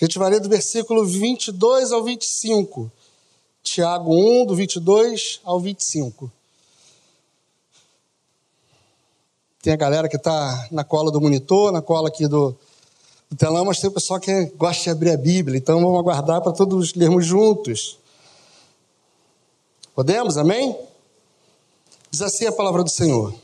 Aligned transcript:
A 0.00 0.04
gente 0.04 0.18
vai 0.18 0.30
ler 0.30 0.40
do 0.40 0.48
versículo 0.48 1.04
22 1.04 1.92
ao 1.92 2.02
25. 2.02 2.90
Tiago 3.62 4.14
1, 4.42 4.46
do 4.46 4.56
22 4.56 5.40
ao 5.44 5.60
25. 5.60 6.32
Tem 9.62 9.74
a 9.74 9.76
galera 9.76 10.08
que 10.08 10.16
está 10.16 10.68
na 10.70 10.82
cola 10.82 11.12
do 11.12 11.20
monitor, 11.20 11.70
na 11.70 11.82
cola 11.82 12.08
aqui 12.08 12.26
do, 12.26 12.56
do 13.28 13.36
telão, 13.36 13.66
mas 13.66 13.78
tem 13.78 13.90
o 13.90 13.92
pessoal 13.92 14.18
que 14.18 14.46
gosta 14.56 14.84
de 14.84 14.90
abrir 14.90 15.10
a 15.10 15.18
Bíblia, 15.18 15.58
então 15.58 15.78
vamos 15.78 16.00
aguardar 16.00 16.40
para 16.40 16.52
todos 16.52 16.94
lermos 16.94 17.26
juntos. 17.26 17.98
Podemos? 19.94 20.38
Amém? 20.38 20.74
Diz 22.10 22.22
assim 22.22 22.46
a 22.46 22.52
palavra 22.52 22.82
do 22.82 22.88
Senhor: 22.88 23.34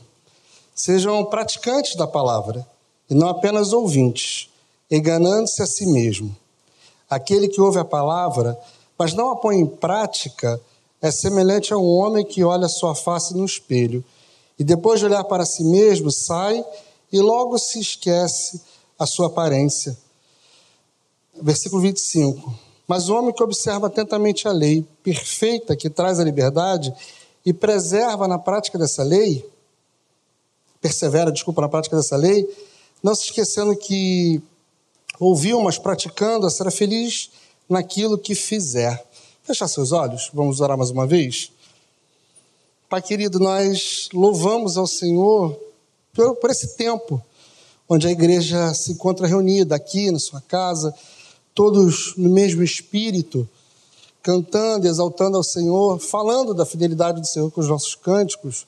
Sejam 0.73 1.23
praticantes 1.25 1.95
da 1.95 2.07
palavra, 2.07 2.67
e 3.07 3.13
não 3.13 3.29
apenas 3.29 3.71
ouvintes, 3.73 4.49
enganando-se 4.89 5.61
a 5.61 5.67
si 5.67 5.85
mesmo. 5.85 6.35
Aquele 7.09 7.47
que 7.47 7.61
ouve 7.61 7.79
a 7.79 7.85
palavra, 7.85 8.57
mas 8.97 9.13
não 9.13 9.29
a 9.29 9.35
põe 9.35 9.57
em 9.57 9.65
prática, 9.65 10.59
é 11.01 11.11
semelhante 11.11 11.73
a 11.73 11.77
um 11.77 11.87
homem 11.87 12.25
que 12.25 12.43
olha 12.43 12.67
sua 12.67 12.95
face 12.95 13.35
no 13.35 13.45
espelho 13.45 14.03
e 14.57 14.63
depois 14.63 14.99
de 14.99 15.05
olhar 15.05 15.23
para 15.23 15.45
si 15.45 15.63
mesmo, 15.63 16.11
sai 16.11 16.63
e 17.11 17.19
logo 17.19 17.57
se 17.57 17.79
esquece 17.79 18.61
a 18.97 19.05
sua 19.05 19.27
aparência. 19.27 19.97
Versículo 21.39 21.81
25. 21.81 22.53
Mas 22.87 23.09
o 23.09 23.15
homem 23.15 23.33
que 23.33 23.43
observa 23.43 23.87
atentamente 23.87 24.47
a 24.47 24.51
lei 24.51 24.83
perfeita 25.03 25.75
que 25.75 25.89
traz 25.89 26.19
a 26.19 26.23
liberdade 26.23 26.93
e 27.45 27.53
preserva 27.53 28.27
na 28.27 28.39
prática 28.39 28.77
dessa 28.77 29.03
lei, 29.03 29.47
persevera, 30.81 31.31
desculpa, 31.31 31.61
na 31.61 31.69
prática 31.69 31.95
dessa 31.95 32.15
lei, 32.15 32.47
não 33.03 33.13
se 33.13 33.25
esquecendo 33.25 33.75
que 33.75 34.41
ouviu, 35.19 35.61
mas 35.61 35.77
praticando, 35.77 36.49
será 36.49 36.71
feliz 36.71 37.29
naquilo 37.69 38.17
que 38.17 38.35
fizer. 38.35 39.03
Fechar 39.43 39.67
seus 39.67 39.91
olhos, 39.91 40.29
vamos 40.33 40.59
orar 40.61 40.77
mais 40.77 40.89
uma 40.89 41.07
vez. 41.07 41.51
Pai 42.89 43.01
querido, 43.01 43.39
nós 43.39 44.09
louvamos 44.13 44.77
ao 44.77 44.87
Senhor 44.87 45.57
por, 46.13 46.35
por 46.35 46.49
esse 46.49 46.75
tempo 46.75 47.21
onde 47.89 48.07
a 48.07 48.11
igreja 48.11 48.73
se 48.73 48.91
encontra 48.91 49.27
reunida 49.27 49.75
aqui 49.75 50.11
na 50.11 50.19
sua 50.19 50.41
casa, 50.41 50.93
todos 51.53 52.13
no 52.17 52.29
mesmo 52.29 52.61
espírito, 52.61 53.47
cantando, 54.21 54.87
exaltando 54.87 55.37
ao 55.37 55.43
Senhor, 55.43 55.99
falando 55.99 56.53
da 56.53 56.65
fidelidade 56.65 57.21
do 57.21 57.27
Senhor 57.27 57.49
com 57.49 57.61
os 57.61 57.69
nossos 57.69 57.95
cânticos. 57.95 58.67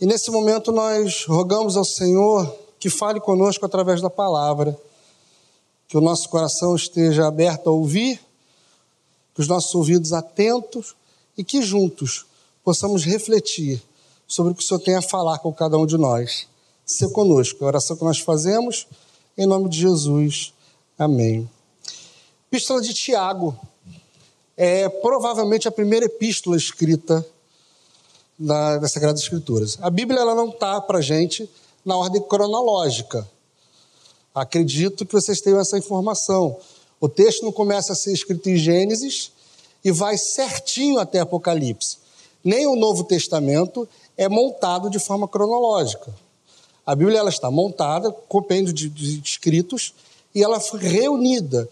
E 0.00 0.06
nesse 0.06 0.30
momento 0.30 0.72
nós 0.72 1.24
rogamos 1.26 1.76
ao 1.76 1.84
Senhor 1.84 2.52
que 2.78 2.90
fale 2.90 3.20
conosco 3.20 3.64
através 3.64 4.00
da 4.02 4.10
palavra, 4.10 4.76
que 5.88 5.96
o 5.96 6.00
nosso 6.00 6.28
coração 6.28 6.74
esteja 6.74 7.26
aberto 7.26 7.68
a 7.68 7.72
ouvir, 7.72 8.20
que 9.34 9.40
os 9.40 9.48
nossos 9.48 9.74
ouvidos 9.74 10.12
atentos 10.12 10.96
e 11.36 11.44
que 11.44 11.62
juntos 11.62 12.26
possamos 12.64 13.04
refletir 13.04 13.82
sobre 14.26 14.52
o 14.52 14.54
que 14.54 14.62
o 14.62 14.66
Senhor 14.66 14.80
tem 14.80 14.96
a 14.96 15.02
falar 15.02 15.38
com 15.38 15.52
cada 15.52 15.78
um 15.78 15.86
de 15.86 15.96
nós. 15.96 16.48
Ser 16.84 17.10
conosco, 17.10 17.64
a 17.64 17.68
oração 17.68 17.96
que 17.96 18.04
nós 18.04 18.18
fazemos, 18.18 18.86
em 19.36 19.46
nome 19.46 19.68
de 19.68 19.78
Jesus. 19.80 20.52
Amém. 20.98 21.48
Epístola 22.48 22.80
de 22.80 22.94
Tiago 22.94 23.58
é 24.56 24.88
provavelmente 24.88 25.68
a 25.68 25.72
primeira 25.72 26.06
epístola 26.06 26.56
escrita 26.56 27.24
na, 28.38 28.78
das 28.78 28.92
Sagradas 28.92 29.20
Escrituras. 29.20 29.78
A 29.80 29.90
Bíblia 29.90 30.20
ela 30.20 30.34
não 30.34 30.48
está 30.48 30.80
para 30.80 31.00
gente 31.00 31.48
na 31.84 31.96
ordem 31.96 32.22
cronológica. 32.22 33.28
Acredito 34.36 35.04
que 35.04 35.12
vocês 35.12 35.40
tenham 35.40 35.58
essa 35.58 35.76
informação. 35.76 36.56
O 37.00 37.08
texto 37.08 37.44
não 37.44 37.50
começa 37.50 37.92
a 37.92 37.96
ser 37.96 38.12
escrito 38.12 38.48
em 38.48 38.56
Gênesis 38.56 39.32
e 39.84 39.90
vai 39.90 40.16
certinho 40.16 40.98
até 40.98 41.18
Apocalipse 41.18 42.06
nem 42.46 42.64
o 42.64 42.76
Novo 42.76 43.02
Testamento 43.02 43.88
é 44.16 44.28
montado 44.28 44.88
de 44.88 45.00
forma 45.00 45.26
cronológica. 45.26 46.14
A 46.86 46.94
Bíblia 46.94 47.18
ela 47.18 47.28
está 47.28 47.50
montada, 47.50 48.12
compêndio 48.12 48.72
de, 48.72 48.88
de 48.88 49.20
escritos, 49.20 49.92
e 50.32 50.44
ela 50.44 50.60
foi 50.60 50.78
reunida, 50.78 51.68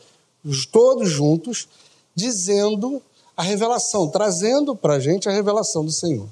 todos 0.72 1.08
juntos, 1.08 1.68
dizendo 2.12 3.00
a 3.36 3.42
revelação, 3.44 4.08
trazendo 4.08 4.74
para 4.74 4.94
a 4.94 5.00
gente 5.00 5.28
a 5.28 5.32
revelação 5.32 5.84
do 5.84 5.92
Senhor. 5.92 6.26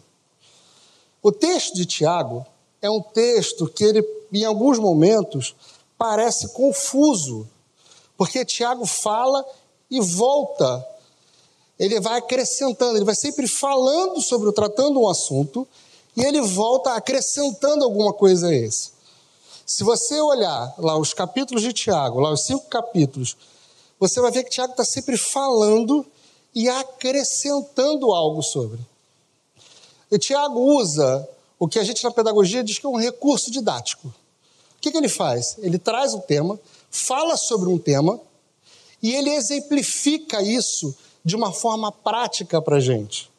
O 1.22 1.30
texto 1.30 1.76
de 1.76 1.86
Tiago 1.86 2.44
é 2.80 2.90
um 2.90 3.00
texto 3.00 3.68
que 3.68 3.84
ele, 3.84 4.04
em 4.32 4.44
alguns 4.44 4.76
momentos, 4.76 5.54
parece 6.02 6.48
confuso, 6.48 7.48
porque 8.16 8.44
Tiago 8.44 8.84
fala 8.84 9.46
e 9.88 10.00
volta 10.00 10.84
ele 11.78 12.00
vai 12.00 12.18
acrescentando, 12.18 12.96
ele 12.96 13.04
vai 13.04 13.14
sempre 13.14 13.46
falando 13.46 14.20
sobre, 14.20 14.50
tratando 14.52 15.00
um 15.00 15.08
assunto, 15.08 15.66
e 16.16 16.22
ele 16.22 16.40
volta 16.40 16.94
acrescentando 16.94 17.84
alguma 17.84 18.12
coisa 18.12 18.48
a 18.48 18.54
esse. 18.54 18.90
Se 19.64 19.84
você 19.84 20.20
olhar 20.20 20.74
lá 20.78 20.96
os 20.98 21.14
capítulos 21.14 21.62
de 21.62 21.72
Tiago, 21.72 22.18
lá 22.18 22.32
os 22.32 22.42
cinco 22.42 22.66
capítulos, 22.66 23.36
você 23.98 24.20
vai 24.20 24.32
ver 24.32 24.42
que 24.42 24.50
Tiago 24.50 24.72
está 24.72 24.84
sempre 24.84 25.16
falando 25.16 26.04
e 26.52 26.68
acrescentando 26.68 28.12
algo 28.12 28.42
sobre. 28.42 28.80
E 30.10 30.18
Tiago 30.18 30.60
usa 30.60 31.28
o 31.60 31.68
que 31.68 31.78
a 31.78 31.84
gente 31.84 32.02
na 32.02 32.10
pedagogia 32.10 32.64
diz 32.64 32.78
que 32.78 32.86
é 32.86 32.88
um 32.88 32.96
recurso 32.96 33.52
didático. 33.52 34.12
Que, 34.82 34.90
que 34.90 34.98
ele 34.98 35.08
faz? 35.08 35.56
Ele 35.58 35.78
traz 35.78 36.12
o 36.12 36.20
tema, 36.20 36.58
fala 36.90 37.36
sobre 37.36 37.68
um 37.68 37.78
tema 37.78 38.20
e 39.00 39.14
ele 39.14 39.30
exemplifica 39.30 40.42
isso 40.42 40.94
de 41.24 41.36
uma 41.36 41.52
forma 41.52 41.92
prática 41.92 42.60
para 42.60 42.76
a 42.76 42.80
gente. 42.80 43.30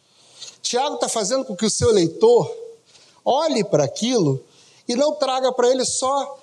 Tiago 0.61 0.95
está 0.95 1.09
fazendo 1.09 1.43
com 1.43 1.53
que 1.53 1.65
o 1.65 1.69
seu 1.69 1.91
leitor 1.91 2.49
olhe 3.25 3.61
para 3.61 3.83
aquilo 3.83 4.41
e 4.87 4.95
não 4.95 5.15
traga 5.15 5.51
para 5.51 5.69
ele 5.69 5.83
só 5.83 6.39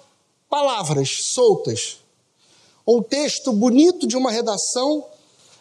palavras 0.51 1.09
soltas, 1.33 1.99
um 2.87 3.03
texto 3.03 3.53
bonito 3.53 4.07
de 4.07 4.17
uma 4.17 4.31
redação, 4.31 5.07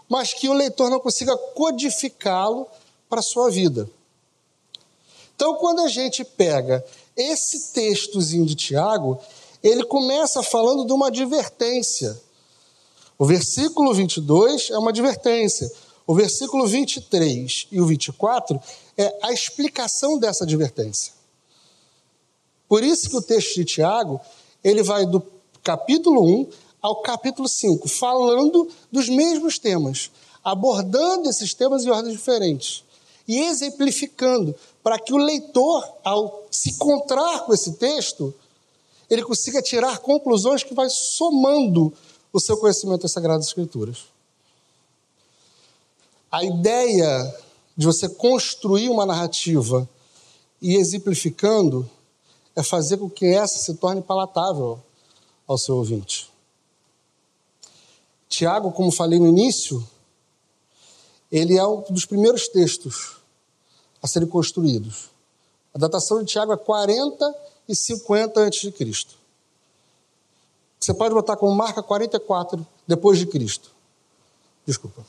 mas 0.10 0.34
que 0.34 0.50
o 0.50 0.54
leitor 0.54 0.90
não 0.90 1.00
consiga 1.00 1.38
codificá-lo 1.38 2.68
para 3.08 3.20
a 3.20 3.24
sua 3.24 3.50
vida. 3.50 3.90
Então, 5.40 5.56
quando 5.56 5.80
a 5.80 5.88
gente 5.88 6.26
pega 6.26 6.84
esse 7.16 7.72
textozinho 7.72 8.46
de 8.46 8.56
Tiago, 8.56 9.18
ele 9.64 9.86
começa 9.86 10.44
falando 10.44 10.86
de 10.86 10.92
uma 10.92 11.08
advertência. 11.08 12.22
O 13.18 13.26
versículo 13.26 13.94
22 13.94 14.70
é 14.70 14.78
uma 14.78 14.90
advertência. 14.90 15.72
O 16.06 16.14
versículo 16.14 16.68
23 16.68 17.68
e 17.72 17.80
o 17.80 17.86
24 17.86 18.60
é 18.98 19.18
a 19.24 19.32
explicação 19.32 20.20
dessa 20.20 20.44
advertência. 20.44 21.14
Por 22.68 22.84
isso 22.84 23.10
que 23.10 23.16
o 23.16 23.22
texto 23.22 23.56
de 23.56 23.64
Tiago, 23.64 24.20
ele 24.62 24.84
vai 24.84 25.06
do 25.06 25.24
capítulo 25.64 26.22
1 26.22 26.50
ao 26.82 27.02
capítulo 27.02 27.48
5, 27.48 27.88
falando 27.88 28.68
dos 28.92 29.08
mesmos 29.08 29.58
temas, 29.58 30.12
abordando 30.44 31.30
esses 31.30 31.54
temas 31.54 31.86
em 31.86 31.90
ordens 31.92 32.18
diferentes 32.18 32.84
e 33.30 33.42
exemplificando 33.42 34.56
para 34.90 34.98
que 34.98 35.14
o 35.14 35.18
leitor, 35.18 35.88
ao 36.04 36.48
se 36.50 36.72
encontrar 36.72 37.46
com 37.46 37.54
esse 37.54 37.74
texto, 37.74 38.34
ele 39.08 39.22
consiga 39.22 39.62
tirar 39.62 40.00
conclusões 40.00 40.64
que 40.64 40.74
vai 40.74 40.90
somando 40.90 41.94
o 42.34 42.40
seu 42.40 42.58
conhecimento 42.58 43.04
das 43.04 43.12
Sagradas 43.12 43.46
Escrituras. 43.46 44.06
A 46.32 46.44
ideia 46.44 47.40
de 47.78 47.86
você 47.86 48.10
construir 48.10 48.90
uma 48.90 49.06
narrativa 49.06 49.88
e 50.60 50.76
exemplificando 50.76 51.88
é 52.56 52.64
fazer 52.64 52.98
com 52.98 53.08
que 53.08 53.28
essa 53.28 53.60
se 53.60 53.76
torne 53.76 54.02
palatável 54.02 54.82
ao 55.48 55.60
seu 55.60 55.76
ouvinte. 55.76 56.32
Tiago, 58.28 58.72
como 58.72 58.92
falei 58.92 59.20
no 59.20 59.28
início, 59.28 59.88
ele 61.32 61.60
é 61.60 61.64
um 61.64 61.82
dos 61.92 62.08
primeiros 62.08 62.48
textos 62.48 63.19
a 64.02 64.08
serem 64.08 64.28
construídos. 64.28 65.10
A 65.74 65.78
datação 65.78 66.20
de 66.20 66.32
Tiago 66.32 66.54
é 66.54 66.58
40 66.58 67.36
e 67.68 67.76
50 67.76 68.48
a.C. 68.48 68.74
Você 70.80 70.94
pode 70.94 71.14
botar 71.14 71.36
como 71.36 71.54
marca 71.54 71.84
44 71.84 72.66
depois 72.88 73.20
de 73.20 73.26
Cristo. 73.26 73.72
Desculpa. 74.66 75.06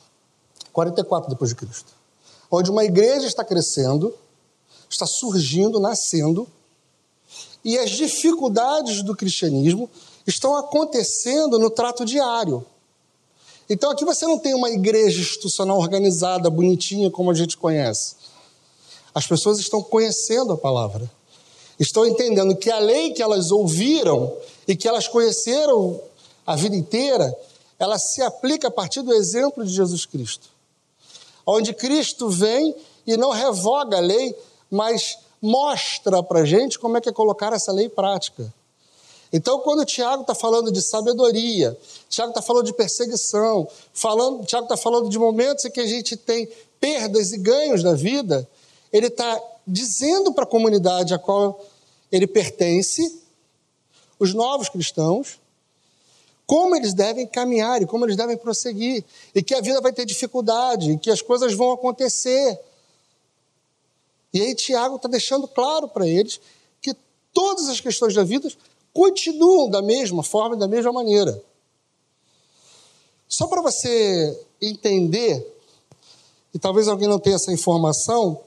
44 0.72 1.30
depois 1.30 1.50
de 1.50 1.56
Cristo. 1.56 1.92
Onde 2.50 2.70
uma 2.70 2.84
igreja 2.84 3.26
está 3.26 3.44
crescendo, 3.44 4.14
está 4.88 5.06
surgindo, 5.06 5.78
nascendo, 5.78 6.48
e 7.64 7.78
as 7.78 7.90
dificuldades 7.90 9.02
do 9.02 9.14
cristianismo 9.14 9.88
estão 10.26 10.56
acontecendo 10.56 11.58
no 11.58 11.70
trato 11.70 12.04
diário. 12.04 12.64
Então 13.68 13.90
aqui 13.90 14.04
você 14.04 14.26
não 14.26 14.38
tem 14.38 14.54
uma 14.54 14.70
igreja 14.70 15.20
institucional 15.20 15.78
organizada, 15.78 16.50
bonitinha, 16.50 17.10
como 17.10 17.30
a 17.30 17.34
gente 17.34 17.56
conhece. 17.56 18.16
As 19.14 19.26
pessoas 19.26 19.58
estão 19.58 19.82
conhecendo 19.82 20.52
a 20.52 20.56
palavra 20.56 21.10
estão 21.80 22.06
entendendo 22.06 22.54
que 22.54 22.70
a 22.70 22.78
lei 22.78 23.10
que 23.12 23.22
elas 23.22 23.50
ouviram 23.50 24.36
e 24.68 24.76
que 24.76 24.86
elas 24.86 25.08
conheceram 25.08 25.98
a 26.46 26.54
vida 26.54 26.76
inteira 26.76 27.34
ela 27.78 27.98
se 27.98 28.20
aplica 28.20 28.68
a 28.68 28.70
partir 28.70 29.00
do 29.00 29.14
exemplo 29.14 29.64
de 29.64 29.72
Jesus 29.72 30.04
Cristo. 30.04 30.50
Onde 31.46 31.72
Cristo 31.72 32.28
vem 32.28 32.76
e 33.06 33.16
não 33.16 33.30
revoga 33.30 33.96
a 33.96 34.00
lei, 34.00 34.36
mas 34.70 35.18
mostra 35.40 36.22
para 36.22 36.40
a 36.40 36.44
gente 36.44 36.78
como 36.78 36.98
é 36.98 37.00
que 37.00 37.08
é 37.08 37.12
colocar 37.12 37.54
essa 37.54 37.72
lei 37.72 37.86
em 37.86 37.90
prática. 37.90 38.52
Então, 39.32 39.60
quando 39.60 39.80
o 39.80 39.84
Tiago 39.86 40.22
está 40.22 40.34
falando 40.34 40.70
de 40.70 40.82
sabedoria, 40.82 41.74
Tiago 42.10 42.32
está 42.32 42.42
falando 42.42 42.66
de 42.66 42.74
perseguição, 42.74 43.66
falando, 43.94 44.44
Tiago 44.44 44.66
está 44.66 44.76
falando 44.76 45.08
de 45.08 45.18
momentos 45.18 45.64
em 45.64 45.70
que 45.70 45.80
a 45.80 45.86
gente 45.86 46.18
tem 46.18 46.46
perdas 46.78 47.32
e 47.32 47.38
ganhos 47.38 47.82
da 47.82 47.94
vida, 47.94 48.46
ele 48.92 49.06
está 49.06 49.40
dizendo 49.66 50.32
para 50.32 50.44
a 50.44 50.46
comunidade 50.46 51.14
a 51.14 51.18
qual 51.18 51.64
ele 52.10 52.26
pertence, 52.26 53.20
os 54.18 54.34
novos 54.34 54.68
cristãos, 54.68 55.40
como 56.46 56.74
eles 56.74 56.92
devem 56.92 57.26
caminhar 57.26 57.80
e 57.80 57.86
como 57.86 58.04
eles 58.04 58.16
devem 58.16 58.36
prosseguir, 58.36 59.04
e 59.32 59.42
que 59.42 59.54
a 59.54 59.60
vida 59.60 59.80
vai 59.80 59.92
ter 59.92 60.04
dificuldade, 60.04 60.90
e 60.90 60.98
que 60.98 61.08
as 61.08 61.22
coisas 61.22 61.54
vão 61.54 61.70
acontecer. 61.70 62.58
E 64.32 64.40
aí 64.40 64.54
Tiago 64.54 64.96
está 64.96 65.08
deixando 65.08 65.46
claro 65.46 65.86
para 65.86 66.08
eles 66.08 66.40
que 66.82 66.92
todas 67.32 67.68
as 67.68 67.80
questões 67.80 68.14
da 68.14 68.24
vida 68.24 68.50
continuam 68.92 69.70
da 69.70 69.80
mesma 69.80 70.24
forma 70.24 70.56
e 70.56 70.58
da 70.58 70.66
mesma 70.66 70.92
maneira. 70.92 71.40
Só 73.28 73.46
para 73.46 73.62
você 73.62 74.44
entender, 74.60 75.56
e 76.52 76.58
talvez 76.58 76.88
alguém 76.88 77.06
não 77.06 77.20
tenha 77.20 77.36
essa 77.36 77.52
informação, 77.52 78.40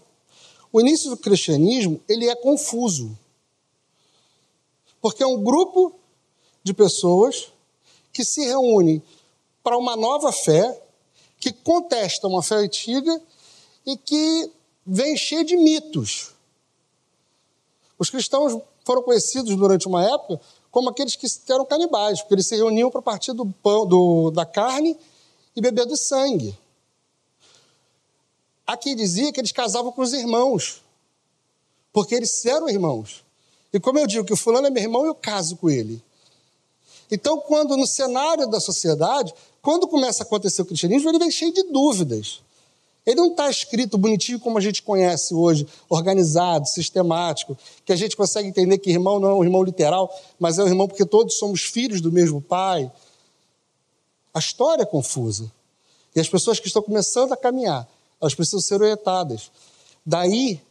o 0.74 0.82
início 0.82 1.12
do 1.12 1.18
cristianismo 1.18 2.02
ele 2.10 2.28
é 2.28 2.36
confuso. 2.36 3.16
Porque 5.00 5.22
é 5.22 5.28
um 5.28 5.44
grupo 5.44 5.94
de 6.64 6.74
pessoas 6.74 7.54
que 8.12 8.26
se 8.26 8.44
reúnem 8.44 9.02
para 9.64 9.78
uma 9.78 9.96
nova 9.96 10.32
fé, 10.32 10.82
que 11.40 11.54
contesta 11.54 12.28
uma 12.28 12.42
fé 12.42 12.56
antiga 12.56 13.22
e 13.86 13.96
que 13.96 14.52
vem 14.86 15.16
cheia 15.16 15.44
de 15.44 15.56
mitos. 15.56 16.32
Os 18.00 18.10
cristãos 18.10 18.60
foram 18.84 19.04
conhecidos 19.04 19.56
durante 19.56 19.88
uma 19.88 20.04
época 20.04 20.42
como 20.72 20.90
aqueles 20.90 21.16
que 21.16 21.28
eram 21.52 21.66
canibais, 21.66 22.20
porque 22.20 22.34
eles 22.34 22.48
se 22.48 22.56
reuniam 22.56 22.90
para 22.90 23.02
partir 23.02 23.32
do 23.34 23.46
pão, 23.46 23.86
do, 23.86 24.32
da 24.32 24.44
carne 24.44 24.98
e 25.56 25.62
beber 25.62 25.86
do 25.86 25.96
sangue. 25.96 26.58
Aqui 28.66 28.96
dizia 28.96 29.32
que 29.32 29.40
eles 29.40 29.52
casavam 29.52 29.92
com 29.92 30.02
os 30.02 30.14
irmãos, 30.14 30.82
porque 31.92 32.16
eles 32.16 32.46
eram 32.46 32.70
irmãos. 32.70 33.24
E 33.74 33.80
como 33.80 34.00
eu 34.00 34.08
digo 34.08 34.26
que 34.26 34.34
o 34.34 34.38
fulano 34.38 34.68
é 34.68 34.70
meu 34.70 34.84
irmão, 34.84 35.06
eu 35.06 35.16
caso 35.16 35.58
com 35.58 35.70
ele. 35.70 36.02
Então, 37.12 37.40
quando 37.40 37.76
no 37.76 37.86
cenário 37.86 38.48
da 38.48 38.60
sociedade, 38.60 39.34
quando 39.62 39.88
começa 39.88 40.24
a 40.24 40.26
acontecer 40.26 40.62
o 40.62 40.66
cristianismo, 40.66 41.10
ele 41.10 41.20
vem 41.20 41.32
cheio 41.32 41.54
de 41.54 41.64
dúvidas. 41.64 42.42
Ele 43.06 43.18
não 43.18 43.32
está 43.32 43.50
escrito 43.50 43.98
bonitinho 43.98 44.40
como 44.40 44.58
a 44.58 44.62
gente 44.62 44.82
conhece 44.82 45.34
hoje, 45.34 45.68
organizado, 45.90 46.68
sistemático, 46.68 47.58
que 47.84 47.92
a 47.92 47.96
gente 47.96 48.16
consegue 48.16 48.48
entender 48.48 48.78
que 48.78 48.90
irmão 48.90 49.20
não 49.20 49.30
é 49.30 49.34
um 49.34 49.44
irmão 49.44 49.62
literal, 49.62 50.10
mas 50.40 50.58
é 50.58 50.64
um 50.64 50.68
irmão 50.68 50.88
porque 50.88 51.06
todos 51.06 51.38
somos 51.38 51.62
filhos 51.64 52.00
do 52.00 52.12
mesmo 52.12 52.42
pai. 52.42 52.90
A 54.34 54.40
história 54.40 54.84
é 54.84 54.86
confusa. 54.86 55.52
E 56.16 56.20
as 56.20 56.30
pessoas 56.30 56.60
que 56.60 56.68
estão 56.68 56.82
começando 56.82 57.34
a 57.34 57.38
caminhar, 57.38 57.88
elas 58.24 58.34
precisam 58.34 58.62
ser 58.62 58.82
orientadas. 58.82 59.52
Daí, 60.06 60.62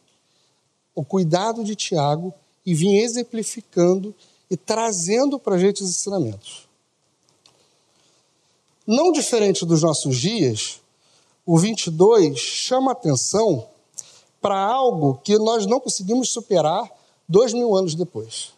o 0.95 1.05
cuidado 1.05 1.63
de 1.63 1.77
Tiago 1.77 2.33
e 2.65 2.75
vir 2.75 3.03
exemplificando 3.03 4.15
e 4.51 4.57
trazendo 4.57 5.39
para 5.39 5.57
a 5.57 5.59
gente 5.59 5.83
os 5.83 5.91
ensinamentos. 5.91 6.67
Não 8.87 9.13
diferente 9.13 9.67
dos 9.67 9.83
nossos 9.83 10.17
dias, 10.17 10.81
o 11.45 11.59
22 11.59 12.39
chama 12.39 12.93
atenção 12.93 13.69
para 14.41 14.59
algo 14.59 15.21
que 15.23 15.39
nós 15.39 15.67
não 15.67 15.79
conseguimos 15.79 16.31
superar 16.31 16.91
dois 17.29 17.53
mil 17.53 17.77
anos 17.77 17.95
depois. 17.95 18.55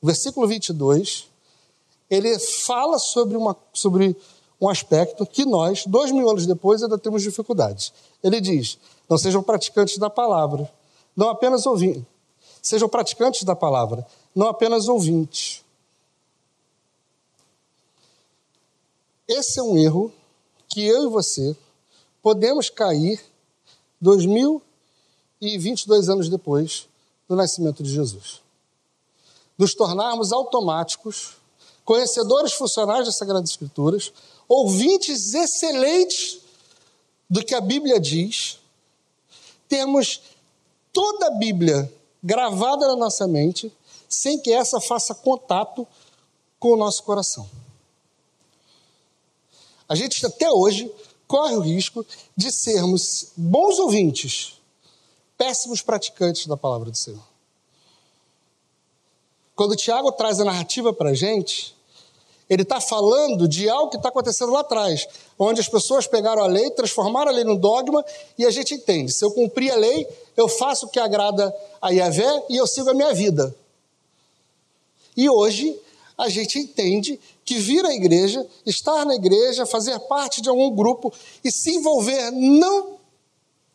O 0.00 0.06
versículo 0.06 0.48
22, 0.48 1.26
ele 2.08 2.38
fala 2.38 2.98
sobre, 2.98 3.36
uma, 3.36 3.54
sobre 3.74 4.16
um 4.60 4.68
aspecto 4.68 5.26
que 5.26 5.44
nós, 5.44 5.84
dois 5.86 6.10
mil 6.10 6.28
anos 6.28 6.46
depois, 6.46 6.82
ainda 6.82 6.98
temos 6.98 7.22
dificuldades. 7.22 7.92
Ele 8.22 8.40
diz: 8.40 8.78
não 9.08 9.18
sejam 9.18 9.42
praticantes 9.42 9.98
da 9.98 10.08
palavra, 10.08 10.70
não 11.16 11.28
apenas 11.28 11.66
ouvintes, 11.66 12.04
sejam 12.62 12.88
praticantes 12.88 13.44
da 13.44 13.54
palavra, 13.54 14.06
não 14.34 14.48
apenas 14.48 14.88
ouvintes. 14.88 15.62
Esse 19.26 19.58
é 19.58 19.62
um 19.62 19.78
erro 19.78 20.12
que 20.68 20.84
eu 20.84 21.04
e 21.04 21.08
você 21.08 21.56
podemos 22.22 22.68
cair 22.68 23.18
2022 24.00 26.08
anos 26.08 26.28
depois 26.28 26.88
do 27.28 27.36
nascimento 27.36 27.82
de 27.82 27.90
Jesus. 27.90 28.42
Nos 29.56 29.74
tornarmos 29.74 30.32
automáticos, 30.32 31.36
conhecedores 31.84 32.54
funcionais 32.54 33.06
das 33.06 33.16
Sagradas 33.16 33.50
Escrituras, 33.50 34.12
ouvintes 34.54 35.34
excelentes 35.34 36.38
do 37.28 37.44
que 37.44 37.54
a 37.54 37.60
Bíblia 37.60 37.98
diz, 37.98 38.60
temos 39.68 40.20
toda 40.92 41.26
a 41.26 41.30
Bíblia 41.30 41.92
gravada 42.22 42.86
na 42.86 42.96
nossa 42.96 43.26
mente, 43.26 43.72
sem 44.08 44.38
que 44.38 44.52
essa 44.52 44.80
faça 44.80 45.14
contato 45.14 45.86
com 46.60 46.68
o 46.72 46.76
nosso 46.76 47.02
coração. 47.02 47.50
A 49.88 49.96
gente 49.96 50.24
até 50.24 50.50
hoje 50.50 50.90
corre 51.26 51.56
o 51.56 51.60
risco 51.60 52.06
de 52.36 52.52
sermos 52.52 53.32
bons 53.36 53.78
ouvintes, 53.80 54.60
péssimos 55.36 55.82
praticantes 55.82 56.46
da 56.46 56.56
palavra 56.56 56.92
do 56.92 56.96
Senhor. 56.96 57.26
Quando 59.56 59.72
o 59.72 59.76
Tiago 59.76 60.12
traz 60.12 60.38
a 60.38 60.44
narrativa 60.44 60.92
para 60.92 61.10
a 61.10 61.14
gente, 61.14 61.73
ele 62.54 62.62
está 62.62 62.80
falando 62.80 63.46
de 63.46 63.68
algo 63.68 63.90
que 63.90 63.96
está 63.96 64.08
acontecendo 64.08 64.52
lá 64.52 64.60
atrás, 64.60 65.06
onde 65.38 65.60
as 65.60 65.68
pessoas 65.68 66.06
pegaram 66.06 66.42
a 66.42 66.46
lei, 66.46 66.70
transformaram 66.70 67.30
a 67.30 67.34
lei 67.34 67.44
num 67.44 67.56
dogma 67.56 68.04
e 68.38 68.46
a 68.46 68.50
gente 68.50 68.74
entende. 68.74 69.12
Se 69.12 69.24
eu 69.24 69.30
cumprir 69.30 69.72
a 69.72 69.76
lei, 69.76 70.06
eu 70.36 70.48
faço 70.48 70.86
o 70.86 70.88
que 70.88 70.98
agrada 70.98 71.54
a 71.82 71.90
Yahvé 71.90 72.44
e 72.48 72.56
eu 72.56 72.66
sigo 72.66 72.90
a 72.90 72.94
minha 72.94 73.12
vida. 73.12 73.54
E 75.16 75.28
hoje 75.28 75.78
a 76.16 76.28
gente 76.28 76.58
entende 76.58 77.20
que 77.44 77.56
vir 77.56 77.84
à 77.84 77.92
igreja, 77.92 78.46
estar 78.64 79.04
na 79.04 79.14
igreja, 79.14 79.66
fazer 79.66 79.98
parte 80.00 80.40
de 80.40 80.48
algum 80.48 80.70
grupo 80.70 81.12
e 81.42 81.50
se 81.50 81.74
envolver 81.74 82.30
não 82.30 82.94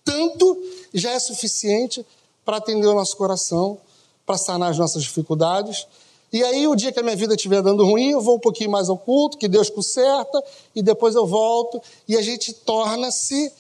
tanto 0.04 0.58
já 0.94 1.12
é 1.12 1.20
suficiente 1.20 2.06
para 2.44 2.58
atender 2.58 2.88
o 2.88 2.96
nosso 2.96 3.16
coração, 3.16 3.78
para 4.26 4.38
sanar 4.38 4.72
as 4.72 4.78
nossas 4.78 5.04
dificuldades. 5.04 5.86
E 6.32 6.44
aí, 6.44 6.68
o 6.68 6.76
dia 6.76 6.92
que 6.92 7.00
a 7.00 7.04
minha 7.04 7.16
vida 7.16 7.34
estiver 7.34 7.62
dando 7.62 7.84
ruim, 7.84 8.12
eu 8.12 8.22
vou 8.22 8.36
um 8.36 8.40
pouquinho 8.40 8.70
mais 8.70 8.88
ao 8.88 8.98
culto, 8.98 9.38
que 9.38 9.48
Deus 9.48 9.70
conserta, 9.70 10.44
e 10.76 10.82
depois 10.82 11.16
eu 11.16 11.26
volto, 11.26 11.82
e 12.08 12.16
a 12.16 12.22
gente 12.22 12.54
torna-se 12.54 13.52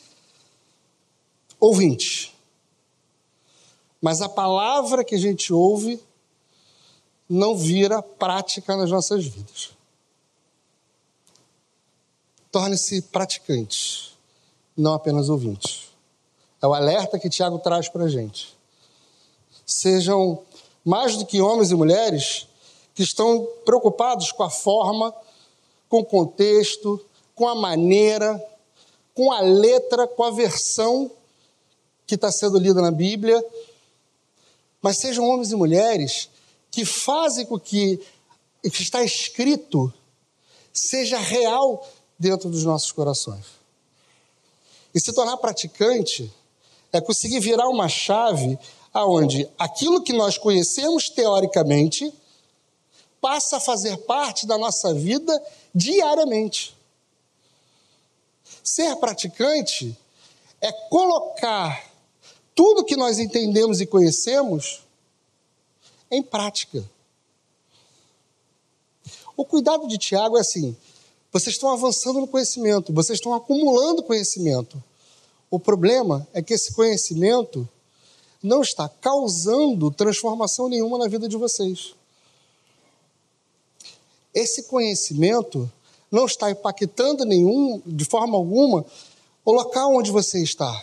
ouvinte. 1.60 2.36
Mas 4.02 4.22
a 4.22 4.30
palavra 4.30 5.04
que 5.04 5.16
a 5.16 5.20
gente 5.20 5.52
ouve 5.52 6.02
não 7.28 7.56
vira 7.56 8.02
prática 8.02 8.76
nas 8.76 8.90
nossas 8.90 9.26
vidas. 9.26 9.72
Torne-se 12.52 13.02
praticante, 13.04 14.18
não 14.76 14.94
apenas 14.94 15.30
ouvinte. 15.30 15.90
É 16.62 16.68
o 16.68 16.74
alerta 16.74 17.20
que 17.20 17.30
Tiago 17.30 17.60
traz 17.60 17.88
para 17.88 18.06
a 18.06 18.10
gente. 18.10 18.58
Sejam 19.66 20.44
mais 20.84 21.16
do 21.16 21.26
que 21.26 21.42
homens 21.42 21.72
e 21.72 21.76
mulheres 21.76 22.49
que 23.00 23.04
estão 23.04 23.48
preocupados 23.64 24.34
com 24.34 24.44
a 24.44 24.50
forma, 24.50 25.16
com 25.88 26.00
o 26.00 26.06
contexto, 26.06 27.00
com 27.34 27.48
a 27.48 27.56
maneira, 27.56 28.46
com 29.16 29.32
a 29.32 29.40
letra, 29.40 30.06
com 30.06 30.22
a 30.22 30.32
versão 30.32 31.10
que 32.06 32.16
está 32.16 32.30
sendo 32.30 32.60
lida 32.60 32.82
na 32.82 32.92
Bíblia, 32.92 33.42
mas 34.82 34.98
sejam 34.98 35.26
homens 35.30 35.50
e 35.50 35.56
mulheres 35.56 36.30
que 36.70 36.84
fazem 36.84 37.46
com 37.46 37.58
que 37.58 38.06
o 38.66 38.70
que 38.70 38.84
está 38.84 39.02
escrito 39.02 39.94
seja 40.74 41.20
real 41.20 41.88
dentro 42.20 42.50
dos 42.50 42.66
nossos 42.66 42.92
corações. 42.92 43.46
E 44.94 45.00
se 45.00 45.14
tornar 45.14 45.38
praticante 45.38 46.30
é 46.92 47.00
conseguir 47.00 47.40
virar 47.40 47.70
uma 47.70 47.88
chave 47.88 48.60
aonde 48.94 49.50
aquilo 49.58 50.04
que 50.04 50.12
nós 50.12 50.38
conhecemos 50.38 51.10
teoricamente 51.10 52.14
passa 53.22 53.58
a 53.58 53.60
fazer 53.60 53.98
parte 54.00 54.46
da 54.46 54.58
nossa 54.58 54.94
vida 54.94 55.42
diariamente. 55.74 56.76
Ser 58.64 58.96
praticante 58.98 59.98
é 60.62 60.72
colocar 60.90 61.90
tudo 62.56 62.84
que 62.84 62.96
nós 62.96 63.20
entendemos 63.20 63.80
e 63.80 63.86
conhecemos 63.86 64.82
em 66.12 66.22
prática. 66.22 66.84
O 69.36 69.46
cuidado 69.46 69.88
de 69.88 69.98
Tiago 69.98 70.38
é 70.38 70.42
assim: 70.42 70.76
vocês 71.32 71.56
estão 71.56 71.72
avançando 71.72 72.20
no 72.20 72.28
conhecimento, 72.28 72.92
vocês 72.92 73.18
estão 73.18 73.34
acumulando 73.34 74.04
conhecimento. 74.04 74.84
O 75.50 75.60
problema 75.60 76.28
é 76.34 76.42
que 76.42 76.54
esse 76.54 76.74
conhecimento 76.74 77.68
não 78.44 78.62
está 78.62 78.88
causando 78.88 79.92
transformação 79.92 80.70
nenhuma 80.70 80.98
na 80.98 81.08
vida 81.08 81.28
de 81.28 81.38
vocês. 81.38 81.96
Esse 84.40 84.64
conhecimento 84.64 85.70
não 86.10 86.26
está 86.26 86.50
impactando 86.50 87.26
nenhum, 87.26 87.82
de 87.86 88.06
forma 88.06 88.38
alguma, 88.38 88.86
o 89.44 89.52
local 89.52 89.94
onde 89.98 90.12
você 90.12 90.42
está. 90.42 90.82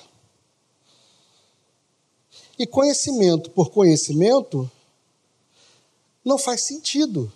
E 2.59 2.67
conhecimento 2.67 3.51
por 3.51 3.71
conhecimento 3.71 4.71
não 6.23 6.37
faz 6.37 6.67
sentido. 6.67 7.33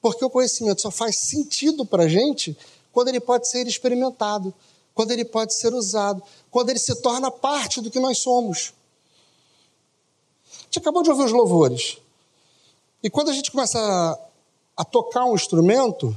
Porque 0.00 0.24
o 0.24 0.30
conhecimento 0.30 0.80
só 0.80 0.92
faz 0.92 1.28
sentido 1.28 1.84
para 1.84 2.04
a 2.04 2.08
gente 2.08 2.56
quando 2.92 3.08
ele 3.08 3.18
pode 3.20 3.48
ser 3.48 3.66
experimentado, 3.66 4.54
quando 4.94 5.10
ele 5.10 5.24
pode 5.24 5.54
ser 5.54 5.74
usado, 5.74 6.22
quando 6.52 6.70
ele 6.70 6.78
se 6.78 6.94
torna 7.02 7.32
parte 7.32 7.80
do 7.80 7.90
que 7.90 7.98
nós 7.98 8.18
somos. 8.18 8.72
A 10.48 10.62
gente 10.66 10.78
acabou 10.78 11.02
de 11.02 11.10
ouvir 11.10 11.24
os 11.24 11.32
louvores. 11.32 11.98
E 13.02 13.08
quando 13.08 13.30
a 13.30 13.32
gente 13.32 13.50
começa 13.50 13.78
a, 13.78 14.18
a 14.82 14.84
tocar 14.84 15.24
um 15.24 15.34
instrumento, 15.34 16.16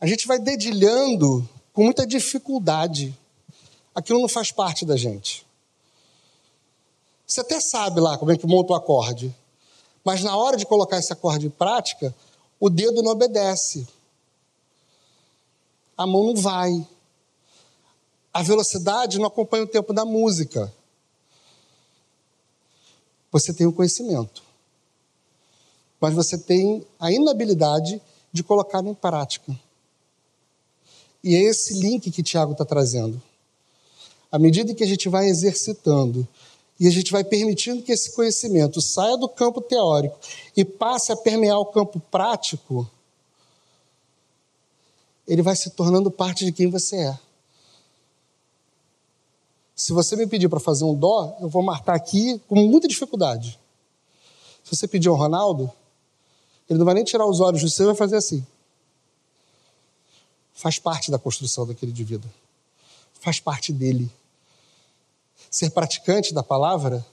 a 0.00 0.06
gente 0.06 0.26
vai 0.26 0.38
dedilhando 0.38 1.48
com 1.72 1.84
muita 1.84 2.06
dificuldade. 2.06 3.16
Aquilo 3.94 4.20
não 4.20 4.28
faz 4.28 4.50
parte 4.50 4.84
da 4.84 4.96
gente. 4.96 5.46
Você 7.26 7.40
até 7.40 7.60
sabe 7.60 8.00
lá 8.00 8.18
como 8.18 8.30
é 8.30 8.36
que 8.36 8.46
monta 8.46 8.72
o 8.72 8.76
acorde, 8.76 9.34
mas 10.04 10.22
na 10.22 10.36
hora 10.36 10.56
de 10.56 10.66
colocar 10.66 10.98
esse 10.98 11.12
acorde 11.12 11.46
em 11.46 11.50
prática, 11.50 12.14
o 12.60 12.68
dedo 12.68 13.02
não 13.02 13.12
obedece. 13.12 13.86
A 15.96 16.06
mão 16.06 16.26
não 16.26 16.36
vai. 16.36 16.86
A 18.32 18.42
velocidade 18.42 19.18
não 19.18 19.26
acompanha 19.26 19.64
o 19.64 19.68
tempo 19.68 19.92
da 19.92 20.04
música. 20.04 20.72
Você 23.30 23.54
tem 23.54 23.66
o 23.66 23.72
conhecimento, 23.72 24.42
mas 26.02 26.14
você 26.14 26.36
tem 26.36 26.84
a 26.98 27.12
inabilidade 27.12 28.02
de 28.32 28.42
colocar 28.42 28.84
em 28.84 28.92
prática. 28.92 29.56
E 31.22 31.36
é 31.36 31.42
esse 31.42 31.74
link 31.74 32.10
que 32.10 32.24
Tiago 32.24 32.50
está 32.50 32.64
trazendo. 32.64 33.22
À 34.30 34.36
medida 34.36 34.74
que 34.74 34.82
a 34.82 34.86
gente 34.86 35.08
vai 35.08 35.26
exercitando 35.26 36.26
e 36.80 36.88
a 36.88 36.90
gente 36.90 37.12
vai 37.12 37.22
permitindo 37.22 37.82
que 37.82 37.92
esse 37.92 38.10
conhecimento 38.16 38.80
saia 38.80 39.16
do 39.16 39.28
campo 39.28 39.60
teórico 39.60 40.18
e 40.56 40.64
passe 40.64 41.12
a 41.12 41.16
permear 41.16 41.60
o 41.60 41.66
campo 41.66 42.00
prático, 42.10 42.90
ele 45.28 45.40
vai 45.40 45.54
se 45.54 45.70
tornando 45.70 46.10
parte 46.10 46.44
de 46.44 46.50
quem 46.50 46.68
você 46.68 46.96
é. 46.96 47.18
Se 49.76 49.92
você 49.92 50.16
me 50.16 50.26
pedir 50.26 50.48
para 50.48 50.58
fazer 50.58 50.82
um 50.82 50.96
dó, 50.96 51.36
eu 51.40 51.48
vou 51.48 51.62
marcar 51.62 51.94
aqui 51.94 52.40
com 52.48 52.56
muita 52.56 52.88
dificuldade. 52.88 53.56
Se 54.64 54.74
você 54.74 54.88
pedir 54.88 55.08
ao 55.08 55.14
Ronaldo, 55.14 55.70
ele 56.72 56.78
não 56.78 56.86
vai 56.86 56.94
nem 56.94 57.04
tirar 57.04 57.26
os 57.26 57.38
olhos 57.38 57.60
do 57.60 57.68
seu 57.68 57.84
e 57.84 57.86
vai 57.88 57.94
fazer 57.94 58.16
assim. 58.16 58.44
Faz 60.54 60.78
parte 60.78 61.10
da 61.10 61.18
construção 61.18 61.66
daquele 61.66 61.92
de 61.92 62.02
vida. 62.02 62.26
Faz 63.20 63.38
parte 63.38 63.74
dele. 63.74 64.10
Ser 65.50 65.68
praticante 65.70 66.32
da 66.32 66.42
palavra 66.42 67.04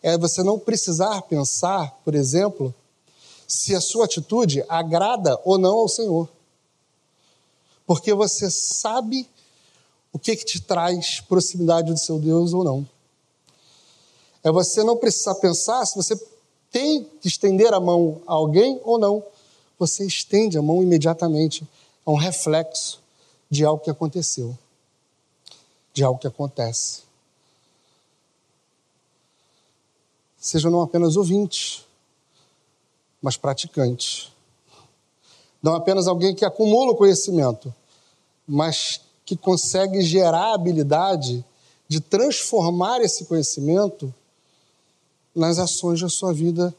é 0.00 0.16
você 0.16 0.44
não 0.44 0.56
precisar 0.56 1.20
pensar, 1.22 1.90
por 2.04 2.14
exemplo, 2.14 2.72
se 3.46 3.74
a 3.74 3.80
sua 3.80 4.04
atitude 4.04 4.64
agrada 4.68 5.36
ou 5.44 5.58
não 5.58 5.78
ao 5.78 5.88
Senhor. 5.88 6.28
Porque 7.84 8.14
você 8.14 8.48
sabe 8.48 9.28
o 10.12 10.18
que, 10.18 10.36
que 10.36 10.44
te 10.44 10.60
traz 10.60 11.20
proximidade 11.20 11.90
do 11.90 11.98
seu 11.98 12.20
Deus 12.20 12.52
ou 12.52 12.62
não. 12.62 12.88
É 14.44 14.52
você 14.52 14.84
não 14.84 14.96
precisar 14.96 15.34
pensar 15.34 15.84
se 15.86 15.96
você 15.96 16.14
tem 16.70 17.04
que 17.20 17.28
estender 17.28 17.72
a 17.72 17.80
mão 17.80 18.22
a 18.26 18.32
alguém 18.32 18.80
ou 18.84 18.98
não. 18.98 19.22
Você 19.78 20.06
estende 20.06 20.56
a 20.56 20.62
mão 20.62 20.82
imediatamente 20.82 21.66
é 22.06 22.10
um 22.10 22.16
reflexo 22.16 23.00
de 23.50 23.64
algo 23.64 23.82
que 23.82 23.90
aconteceu, 23.90 24.56
de 25.92 26.02
algo 26.02 26.20
que 26.20 26.26
acontece. 26.26 27.02
Sejam 30.38 30.70
não 30.70 30.80
apenas 30.80 31.16
ouvintes, 31.16 31.84
mas 33.20 33.36
praticantes. 33.36 34.32
Não 35.62 35.74
apenas 35.74 36.06
alguém 36.06 36.34
que 36.34 36.44
acumula 36.44 36.92
o 36.92 36.96
conhecimento, 36.96 37.72
mas 38.46 39.00
que 39.26 39.36
consegue 39.36 40.02
gerar 40.02 40.46
a 40.46 40.54
habilidade 40.54 41.44
de 41.86 42.00
transformar 42.00 43.00
esse 43.00 43.26
conhecimento 43.26 44.12
nas 45.34 45.58
ações 45.58 46.00
da 46.00 46.08
sua 46.08 46.32
vida 46.32 46.74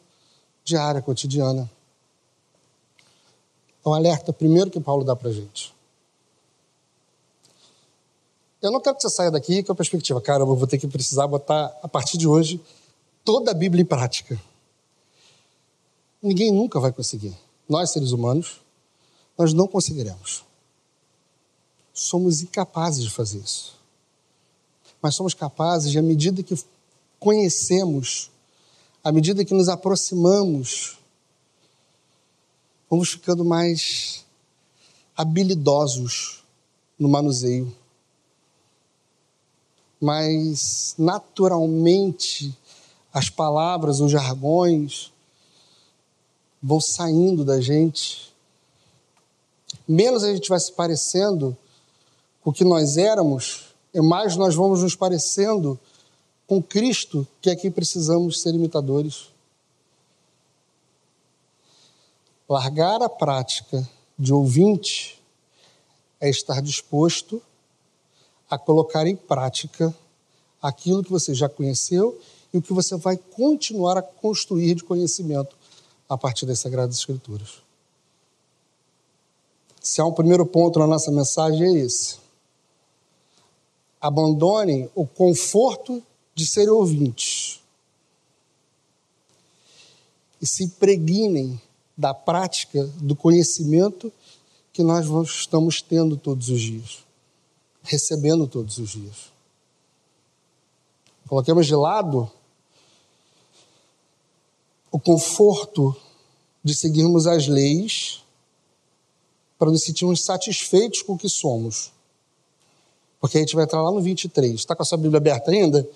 diária, 0.64 1.02
cotidiana. 1.02 1.70
Um 3.86 3.94
alerta 3.94 4.32
primeiro 4.32 4.70
que 4.70 4.80
Paulo 4.80 5.04
dá 5.04 5.16
para 5.16 5.30
a 5.30 5.34
gente. 5.34 5.74
Eu 8.62 8.72
não 8.72 8.80
quero 8.80 8.96
que 8.96 9.02
você 9.02 9.10
saia 9.10 9.32
daqui 9.32 9.64
com 9.64 9.72
a 9.72 9.76
perspectiva, 9.76 10.22
cara, 10.22 10.44
eu 10.44 10.56
vou 10.56 10.68
ter 10.68 10.78
que 10.78 10.88
precisar 10.88 11.26
botar, 11.26 11.76
a 11.82 11.88
partir 11.88 12.18
de 12.18 12.28
hoje, 12.28 12.62
toda 13.26 13.52
a 13.52 13.54
Bíblia 13.54 13.82
em 13.82 13.86
prática. 13.86 14.40
Ninguém 16.22 16.52
nunca 16.52 16.80
vai 16.80 16.92
conseguir. 16.92 17.36
Nós, 17.68 17.90
seres 17.90 18.12
humanos, 18.12 18.62
nós 19.36 19.54
não 19.54 19.68
conseguiremos. 19.68 20.44
Somos 21.92 22.42
incapazes 22.42 23.04
de 23.04 23.10
fazer 23.10 23.40
isso. 23.40 23.76
Mas 25.02 25.16
somos 25.16 25.34
capazes 25.34 25.96
à 25.96 26.02
medida 26.02 26.44
que 26.44 26.56
conhecemos, 27.20 28.31
à 29.04 29.12
medida 29.12 29.44
que 29.44 29.54
nos 29.54 29.68
aproximamos 29.68 30.98
vamos 32.92 33.12
ficando 33.12 33.46
mais 33.46 34.26
habilidosos 35.16 36.44
no 37.00 37.08
manuseio. 37.08 37.74
Mas 40.00 40.94
naturalmente 40.98 42.54
as 43.14 43.30
palavras, 43.30 44.02
os 44.02 44.12
jargões 44.12 45.12
vão 46.62 46.82
saindo 46.82 47.46
da 47.46 47.62
gente. 47.62 48.34
Menos 49.88 50.24
a 50.24 50.34
gente 50.34 50.50
vai 50.50 50.60
se 50.60 50.74
parecendo 50.74 51.58
com 52.42 52.50
o 52.50 52.54
que 52.54 52.66
nós 52.66 52.98
éramos, 52.98 53.74
e 53.94 54.02
mais 54.02 54.36
nós 54.36 54.54
vamos 54.54 54.82
nos 54.84 54.96
parecendo 54.96 55.80
com 56.52 56.62
Cristo, 56.62 57.26
que 57.42 57.50
é 57.50 57.72
precisamos 57.72 58.42
ser 58.42 58.54
imitadores. 58.54 59.30
Largar 62.50 63.02
a 63.02 63.08
prática 63.08 63.90
de 64.20 64.34
ouvinte 64.34 65.18
é 66.20 66.30
estar 66.30 66.62
disposto 66.62 67.42
a 68.50 68.58
colocar 68.58 69.08
em 69.08 69.16
prática 69.16 69.96
aquilo 70.62 71.02
que 71.02 71.10
você 71.10 71.34
já 71.34 71.48
conheceu 71.48 72.20
e 72.54 72.58
o 72.58 72.62
que 72.62 72.74
você 72.74 72.98
vai 72.98 73.16
continuar 73.16 73.98
a 73.98 74.02
construir 74.02 74.76
de 74.76 74.84
conhecimento 74.84 75.56
a 76.10 76.18
partir 76.18 76.46
das 76.46 76.60
Sagradas 76.60 76.98
Escrituras. 76.98 77.62
Se 79.80 80.02
há 80.02 80.06
um 80.06 80.12
primeiro 80.12 80.46
ponto 80.46 80.80
na 80.80 80.88
nossa 80.88 81.12
mensagem, 81.12 81.64
é 81.64 81.80
esse. 81.80 82.18
Abandonem 84.02 84.92
o 84.94 85.08
conforto 85.08 86.04
de 86.34 86.46
serem 86.46 86.70
ouvintes 86.70 87.60
e 90.42 90.48
se 90.48 90.64
impregnem 90.64 91.62
da 91.98 92.14
prática, 92.14 92.84
do 92.98 93.16
conhecimento 93.16 94.12
que 94.74 94.82
nós 94.82 95.06
estamos 95.30 95.82
tendo 95.82 96.18
todos 96.18 96.50
os 96.50 96.62
dias, 96.62 97.04
recebendo 97.84 98.48
todos 98.48 98.78
os 98.78 98.90
dias. 98.92 99.32
Coloquemos 101.28 101.68
de 101.68 101.76
lado 101.76 102.32
o 104.92 105.00
conforto 105.00 105.96
de 106.64 106.76
seguirmos 106.76 107.28
as 107.28 107.48
leis 107.48 108.24
para 109.58 109.72
nos 109.72 109.84
sentirmos 109.84 110.24
satisfeitos 110.24 111.02
com 111.02 111.14
o 111.14 111.18
que 111.18 111.30
somos. 111.30 111.92
Porque 113.20 113.38
a 113.38 113.42
gente 113.42 113.56
vai 113.56 113.64
entrar 113.64 113.82
lá 113.82 113.92
no 113.92 114.02
23. 114.02 114.56
Está 114.56 114.76
com 114.76 114.82
a 114.82 114.86
sua 114.86 114.98
Bíblia 114.98 115.18
aberta 115.18 115.52
ainda? 115.52 115.88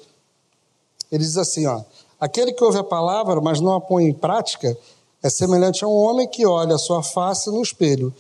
Ele 1.15 1.23
diz 1.23 1.37
assim: 1.37 1.65
ó, 1.65 1.81
aquele 2.19 2.51
que 2.51 2.63
ouve 2.63 2.77
a 2.77 2.83
palavra, 2.83 3.39
mas 3.39 3.61
não 3.61 3.73
a 3.73 3.79
põe 3.79 4.03
em 4.03 4.13
prática, 4.13 4.77
é 5.23 5.29
semelhante 5.29 5.83
a 5.83 5.87
um 5.87 5.95
homem 5.95 6.27
que 6.27 6.45
olha 6.45 6.75
a 6.75 6.77
sua 6.77 7.01
face 7.01 7.49
no 7.49 7.61
espelho 7.61 8.13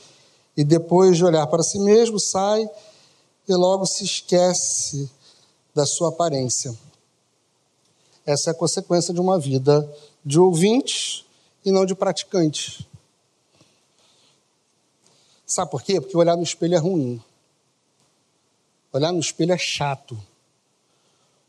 e 0.55 0.63
depois 0.63 1.17
de 1.17 1.25
olhar 1.25 1.45
para 1.47 1.61
si 1.61 1.77
mesmo 1.77 2.17
sai 2.17 2.67
e 3.47 3.53
logo 3.53 3.85
se 3.85 4.05
esquece 4.05 5.11
da 5.73 5.85
sua 5.85 6.07
aparência. 6.07 6.73
Essa 8.25 8.49
é 8.49 8.51
a 8.51 8.55
consequência 8.55 9.13
de 9.13 9.19
uma 9.19 9.37
vida 9.37 9.87
de 10.25 10.39
ouvintes 10.39 11.25
e 11.65 11.71
não 11.71 11.85
de 11.85 11.93
praticantes. 11.93 12.79
Sabe 15.45 15.69
por 15.69 15.83
quê? 15.83 15.99
Porque 15.99 16.17
olhar 16.17 16.37
no 16.37 16.43
espelho 16.43 16.75
é 16.75 16.79
ruim. 16.79 17.21
Olhar 18.93 19.11
no 19.11 19.19
espelho 19.19 19.51
é 19.51 19.57
chato. 19.57 20.17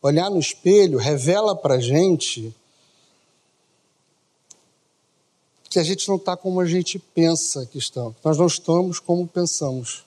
Olhar 0.07 0.31
no 0.31 0.39
espelho 0.39 0.99
revela 0.99 1.57
para 1.57 1.81
gente 1.81 2.55
que 5.69 5.81
a 5.81 5.83
gente 5.83 6.09
não 6.09 6.15
está 6.15 6.37
como 6.37 6.61
a 6.61 6.65
gente 6.65 6.97
pensa 6.97 7.67
que 7.67 7.77
estamos. 7.77 8.15
Nós 8.23 8.39
não 8.39 8.47
estamos 8.47 9.01
como 9.01 9.27
pensamos. 9.27 10.05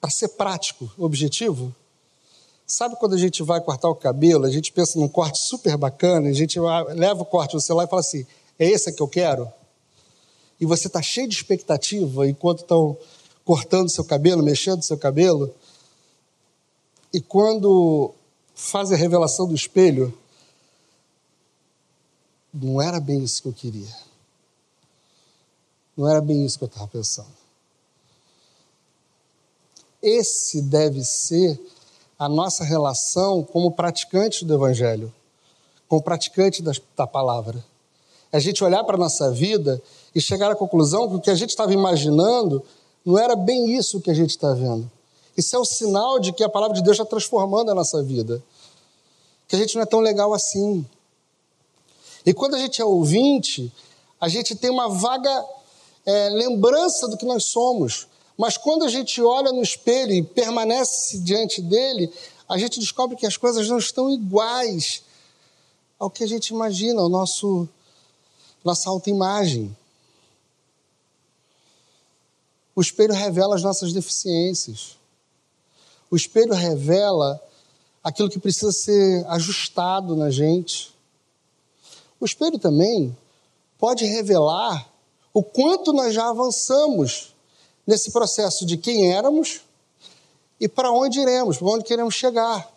Para 0.00 0.10
ser 0.10 0.28
prático, 0.28 0.88
objetivo, 0.96 1.74
sabe 2.64 2.94
quando 3.00 3.14
a 3.14 3.18
gente 3.18 3.42
vai 3.42 3.60
cortar 3.60 3.88
o 3.88 3.96
cabelo, 3.96 4.44
a 4.44 4.50
gente 4.50 4.70
pensa 4.70 4.96
num 4.96 5.08
corte 5.08 5.40
super 5.40 5.76
bacana, 5.76 6.28
a 6.28 6.32
gente 6.32 6.60
leva 6.94 7.22
o 7.22 7.26
corte 7.26 7.54
no 7.54 7.60
celular 7.60 7.86
e 7.86 7.90
fala 7.90 8.00
assim: 8.00 8.24
é 8.60 8.70
esse 8.70 8.92
que 8.92 9.02
eu 9.02 9.08
quero? 9.08 9.52
E 10.60 10.64
você 10.64 10.86
está 10.86 11.02
cheio 11.02 11.28
de 11.28 11.34
expectativa 11.34 12.28
enquanto 12.28 12.60
estão 12.60 12.96
cortando 13.44 13.90
seu 13.90 14.04
cabelo, 14.04 14.40
mexendo 14.40 14.84
seu 14.84 14.96
cabelo. 14.96 15.52
E 17.14 17.20
quando 17.20 18.12
faz 18.56 18.90
a 18.90 18.96
revelação 18.96 19.46
do 19.46 19.54
espelho, 19.54 20.12
não 22.52 22.82
era 22.82 22.98
bem 22.98 23.22
isso 23.22 23.40
que 23.40 23.48
eu 23.48 23.52
queria. 23.52 23.94
Não 25.96 26.10
era 26.10 26.20
bem 26.20 26.44
isso 26.44 26.58
que 26.58 26.64
eu 26.64 26.66
estava 26.66 26.88
pensando. 26.88 27.28
Esse 30.02 30.60
deve 30.60 31.04
ser 31.04 31.64
a 32.18 32.28
nossa 32.28 32.64
relação 32.64 33.44
como 33.44 33.70
praticantes 33.70 34.42
do 34.42 34.52
Evangelho, 34.52 35.14
como 35.86 36.02
praticante 36.02 36.64
da, 36.64 36.72
da 36.96 37.06
palavra. 37.06 37.64
A 38.32 38.40
gente 38.40 38.64
olhar 38.64 38.82
para 38.82 38.96
a 38.96 38.98
nossa 38.98 39.30
vida 39.30 39.80
e 40.12 40.20
chegar 40.20 40.50
à 40.50 40.56
conclusão 40.56 41.08
que 41.08 41.14
o 41.14 41.20
que 41.20 41.30
a 41.30 41.36
gente 41.36 41.50
estava 41.50 41.72
imaginando 41.72 42.60
não 43.06 43.16
era 43.16 43.36
bem 43.36 43.72
isso 43.76 44.00
que 44.00 44.10
a 44.10 44.14
gente 44.14 44.30
está 44.30 44.52
vendo. 44.52 44.90
Isso 45.36 45.56
é 45.56 45.58
um 45.58 45.64
sinal 45.64 46.18
de 46.18 46.32
que 46.32 46.44
a 46.44 46.48
palavra 46.48 46.76
de 46.76 46.82
Deus 46.82 46.96
está 46.96 47.04
transformando 47.04 47.70
a 47.70 47.74
nossa 47.74 48.02
vida. 48.02 48.42
Que 49.48 49.56
a 49.56 49.58
gente 49.58 49.74
não 49.74 49.82
é 49.82 49.86
tão 49.86 50.00
legal 50.00 50.32
assim. 50.32 50.86
E 52.24 52.32
quando 52.32 52.54
a 52.54 52.58
gente 52.58 52.80
é 52.80 52.84
ouvinte, 52.84 53.72
a 54.20 54.28
gente 54.28 54.54
tem 54.54 54.70
uma 54.70 54.88
vaga 54.88 55.44
é, 56.06 56.28
lembrança 56.30 57.08
do 57.08 57.16
que 57.16 57.26
nós 57.26 57.46
somos. 57.46 58.06
Mas 58.36 58.56
quando 58.56 58.84
a 58.84 58.88
gente 58.88 59.20
olha 59.20 59.52
no 59.52 59.62
espelho 59.62 60.12
e 60.12 60.22
permanece 60.22 61.18
diante 61.18 61.60
dele, 61.60 62.12
a 62.48 62.58
gente 62.58 62.80
descobre 62.80 63.16
que 63.16 63.26
as 63.26 63.36
coisas 63.36 63.68
não 63.68 63.78
estão 63.78 64.10
iguais 64.10 65.02
ao 65.98 66.10
que 66.10 66.24
a 66.24 66.26
gente 66.26 66.48
imagina, 66.48 67.00
ao 67.00 67.08
nosso 67.08 67.68
nossa 68.64 68.88
autoimagem. 68.88 69.76
O 72.74 72.80
espelho 72.80 73.12
revela 73.12 73.54
as 73.54 73.62
nossas 73.62 73.92
deficiências. 73.92 74.96
O 76.14 76.16
espelho 76.16 76.54
revela 76.54 77.42
aquilo 78.00 78.30
que 78.30 78.38
precisa 78.38 78.70
ser 78.70 79.26
ajustado 79.26 80.14
na 80.14 80.30
gente. 80.30 80.94
O 82.20 82.24
espelho 82.24 82.56
também 82.56 83.18
pode 83.76 84.04
revelar 84.04 84.88
o 85.32 85.42
quanto 85.42 85.92
nós 85.92 86.14
já 86.14 86.28
avançamos 86.28 87.34
nesse 87.84 88.12
processo 88.12 88.64
de 88.64 88.76
quem 88.76 89.12
éramos 89.12 89.62
e 90.60 90.68
para 90.68 90.92
onde 90.92 91.18
iremos, 91.18 91.58
para 91.58 91.66
onde 91.66 91.84
queremos 91.84 92.14
chegar. 92.14 92.72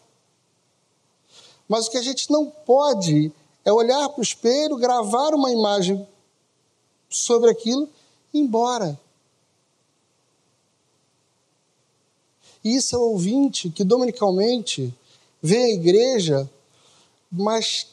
Mas 1.70 1.86
o 1.86 1.92
que 1.92 1.98
a 2.00 2.04
gente 2.04 2.32
não 2.32 2.48
pode 2.48 3.32
é 3.64 3.72
olhar 3.72 4.10
para 4.10 4.20
o 4.20 4.24
espelho, 4.24 4.78
gravar 4.78 5.36
uma 5.36 5.52
imagem 5.52 6.08
sobre 7.08 7.52
aquilo 7.52 7.88
e 8.34 8.40
ir 8.40 8.42
embora. 8.42 9.00
E 12.64 12.76
isso 12.76 12.96
é 12.96 13.00
o 13.00 13.12
ouvinte 13.12 13.70
que 13.70 13.84
dominicalmente 13.84 14.94
vê 15.42 15.58
a 15.58 15.70
igreja, 15.70 16.50
mas 17.32 17.88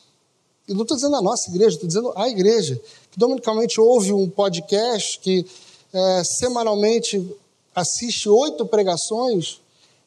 eu 0.66 0.74
não 0.74 0.82
estou 0.82 0.96
dizendo 0.96 1.16
a 1.16 1.22
nossa 1.22 1.50
igreja, 1.50 1.76
estou 1.76 1.88
dizendo 1.88 2.12
a 2.16 2.28
igreja, 2.28 2.80
que 3.10 3.18
dominicalmente 3.18 3.80
ouve 3.80 4.12
um 4.12 4.28
podcast, 4.28 5.18
que 5.18 5.46
é, 5.92 6.22
semanalmente 6.24 7.36
assiste 7.74 8.28
oito 8.28 8.64
pregações, 8.66 9.60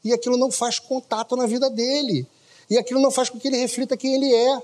e 0.04 0.13
aquilo 0.13 0.38
não 0.38 0.50
faz 0.50 0.80
contato 0.80 1.36
na 1.36 1.46
vida 1.46 1.70
dele. 1.70 2.26
E 2.70 2.78
aquilo 2.78 3.02
não 3.02 3.12
faz 3.12 3.30
com 3.30 3.39
que 3.39 3.48
ele 3.48 3.58
reflita 3.58 3.98
quem 3.98 4.15
ele 4.15 4.34
é. 4.34 4.62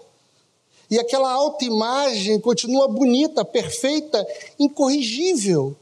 E 0.89 0.99
aquela 0.99 1.31
autoimagem 1.31 2.39
continua 2.39 2.87
bonita, 2.87 3.43
perfeita, 3.43 4.25
incorrigível. 4.59 5.75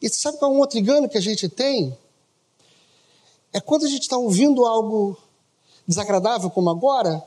E 0.00 0.08
sabe 0.08 0.38
qual 0.38 0.50
é 0.50 0.54
um 0.54 0.58
outro 0.58 0.78
engano 0.78 1.08
que 1.08 1.18
a 1.18 1.20
gente 1.20 1.48
tem? 1.48 1.96
É 3.52 3.60
quando 3.60 3.84
a 3.84 3.88
gente 3.88 4.02
está 4.02 4.16
ouvindo 4.16 4.64
algo 4.64 5.16
desagradável, 5.86 6.50
como 6.50 6.70
agora, 6.70 7.22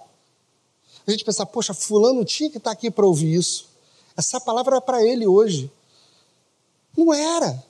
a 1.06 1.12
gente 1.12 1.26
pensa, 1.26 1.46
poxa, 1.46 1.74
fulano 1.74 2.24
tinha 2.24 2.50
que 2.50 2.58
estar 2.58 2.70
tá 2.70 2.74
aqui 2.74 2.90
para 2.90 3.06
ouvir 3.06 3.36
isso. 3.36 3.68
Essa 4.16 4.40
palavra 4.40 4.76
era 4.76 4.82
para 4.82 5.04
ele 5.04 5.28
hoje. 5.28 5.72
Não 6.96 7.14
era. 7.14 7.64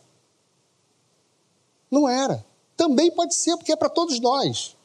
Não 1.89 2.07
era. 2.07 2.45
Também 2.77 3.11
pode 3.11 3.35
ser, 3.35 3.57
porque 3.57 3.71
é 3.71 3.75
para 3.75 3.89
todos 3.89 4.19
nós. 4.19 4.75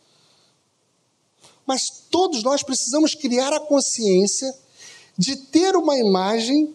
Mas 1.67 1.91
todos 2.11 2.43
nós 2.43 2.63
precisamos 2.63 3.15
criar 3.15 3.53
a 3.53 3.61
consciência 3.61 4.55
de 5.17 5.37
ter 5.37 5.77
uma 5.77 5.99
imagem 5.99 6.75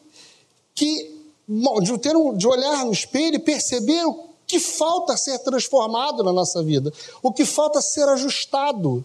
que 0.76 1.13
de, 1.48 2.16
um, 2.16 2.36
de 2.36 2.48
olhar 2.48 2.86
no 2.86 2.92
espelho 2.92 3.36
e 3.36 3.40
perceber 3.40 4.06
o 4.06 4.30
que 4.48 4.60
falta 4.60 5.18
ser 5.18 5.40
transformado 5.40 6.24
na 6.24 6.32
nossa 6.32 6.62
vida, 6.64 6.94
o 7.22 7.32
que 7.32 7.46
falta 7.46 7.82
ser 7.82 8.08
ajustado, 8.10 9.04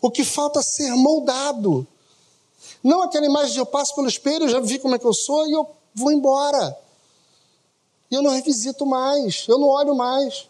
o 0.00 0.10
que 0.10 0.24
falta 0.24 0.62
ser 0.62 0.90
moldado. 0.92 1.86
Não 2.82 3.02
aquela 3.02 3.26
imagem 3.26 3.52
de 3.52 3.58
eu 3.58 3.66
passo 3.66 3.94
pelo 3.94 4.08
espelho, 4.08 4.48
já 4.48 4.60
vi 4.60 4.78
como 4.78 4.94
é 4.94 4.98
que 4.98 5.06
eu 5.06 5.14
sou 5.14 5.46
e 5.46 5.52
eu 5.52 5.68
vou 5.94 6.12
embora. 6.12 6.76
E 8.10 8.14
eu 8.14 8.22
não 8.22 8.30
revisito 8.30 8.86
mais, 8.86 9.46
eu 9.48 9.58
não 9.58 9.68
olho 9.68 9.94
mais. 9.94 10.48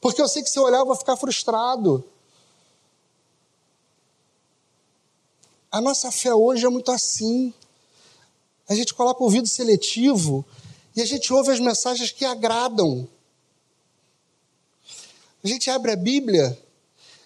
Porque 0.00 0.20
eu 0.20 0.28
sei 0.28 0.42
que 0.42 0.50
se 0.50 0.58
eu 0.58 0.62
olhar 0.62 0.78
eu 0.78 0.86
vou 0.86 0.94
ficar 0.94 1.16
frustrado. 1.16 2.04
A 5.70 5.80
nossa 5.80 6.10
fé 6.12 6.32
hoje 6.32 6.64
é 6.64 6.68
muito 6.68 6.92
assim. 6.92 7.52
A 8.68 8.74
gente 8.74 8.94
coloca 8.94 9.20
o 9.20 9.24
ouvido 9.24 9.46
seletivo 9.46 10.44
e 10.94 11.00
a 11.00 11.04
gente 11.04 11.32
ouve 11.32 11.52
as 11.52 11.60
mensagens 11.60 12.10
que 12.10 12.24
agradam. 12.24 13.08
A 15.44 15.46
gente 15.46 15.70
abre 15.70 15.92
a 15.92 15.96
Bíblia 15.96 16.60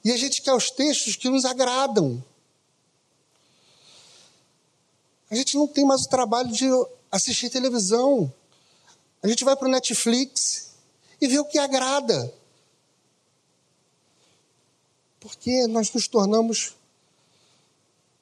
e 0.05 0.13
a 0.13 0.17
gente 0.17 0.43
quer 0.43 0.53
os 0.53 0.71
textos 0.71 1.17
que 1.17 1.29
nos 1.29 1.45
agradam. 1.45 2.23
A 5.31 5.35
gente 5.35 5.57
não 5.57 5.67
tem 5.67 5.85
mais 5.85 6.03
o 6.03 6.09
trabalho 6.09 6.51
de 6.51 6.69
assistir 7.11 7.49
televisão. 7.49 8.33
A 9.23 9.29
gente 9.29 9.45
vai 9.45 9.57
para 9.57 9.69
o 9.69 9.71
Netflix 9.71 10.73
e 11.21 11.27
vê 11.29 11.39
o 11.39 11.45
que 11.45 11.59
agrada. 11.59 12.35
Porque 15.21 15.67
nós 15.69 15.93
nos 15.93 16.09
tornamos 16.09 16.75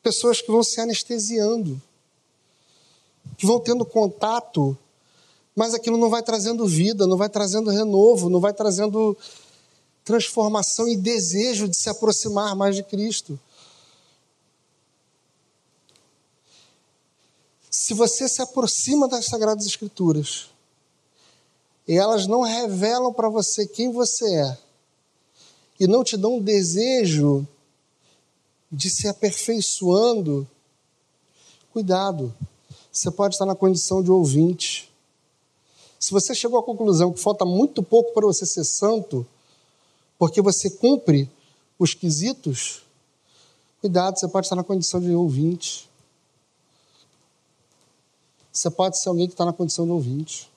pessoas 0.02 0.40
que 0.40 0.50
vão 0.50 0.62
se 0.62 0.80
anestesiando 0.80 1.80
que 3.36 3.46
vão 3.46 3.60
tendo 3.60 3.84
contato, 3.84 4.76
mas 5.54 5.74
aquilo 5.74 5.96
não 5.96 6.08
vai 6.08 6.22
trazendo 6.22 6.66
vida, 6.66 7.06
não 7.06 7.16
vai 7.16 7.28
trazendo 7.28 7.70
renovo, 7.70 8.30
não 8.30 8.40
vai 8.40 8.52
trazendo 8.52 9.16
transformação 10.04 10.88
e 10.88 10.96
desejo 10.96 11.68
de 11.68 11.76
se 11.76 11.90
aproximar 11.90 12.56
mais 12.56 12.74
de 12.74 12.82
Cristo. 12.82 13.38
Se 17.70 17.92
você 17.92 18.28
se 18.28 18.40
aproxima 18.40 19.06
das 19.06 19.26
Sagradas 19.26 19.66
Escrituras 19.66 20.48
e 21.86 21.94
elas 21.96 22.26
não 22.26 22.42
revelam 22.42 23.12
para 23.12 23.28
você 23.28 23.66
quem 23.66 23.90
você 23.92 24.34
é 24.34 24.58
e 25.78 25.86
não 25.86 26.02
te 26.02 26.16
dão 26.16 26.40
desejo 26.40 27.46
de 28.70 28.90
se 28.90 29.08
aperfeiçoando, 29.08 30.48
cuidado 31.72 32.34
você 32.98 33.12
pode 33.12 33.36
estar 33.36 33.46
na 33.46 33.54
condição 33.54 34.02
de 34.02 34.10
ouvinte. 34.10 34.92
Se 36.00 36.10
você 36.10 36.34
chegou 36.34 36.58
à 36.58 36.62
conclusão 36.62 37.12
que 37.12 37.20
falta 37.20 37.44
muito 37.44 37.80
pouco 37.80 38.12
para 38.12 38.26
você 38.26 38.44
ser 38.44 38.64
santo, 38.64 39.24
porque 40.18 40.42
você 40.42 40.68
cumpre 40.68 41.30
os 41.78 41.94
quesitos, 41.94 42.82
cuidado, 43.80 44.18
você 44.18 44.26
pode 44.26 44.46
estar 44.46 44.56
na 44.56 44.64
condição 44.64 45.00
de 45.00 45.12
ouvinte. 45.12 45.88
Você 48.52 48.68
pode 48.68 48.98
ser 48.98 49.08
alguém 49.08 49.28
que 49.28 49.34
está 49.34 49.44
na 49.44 49.52
condição 49.52 49.84
de 49.84 49.92
ouvinte. 49.92 50.50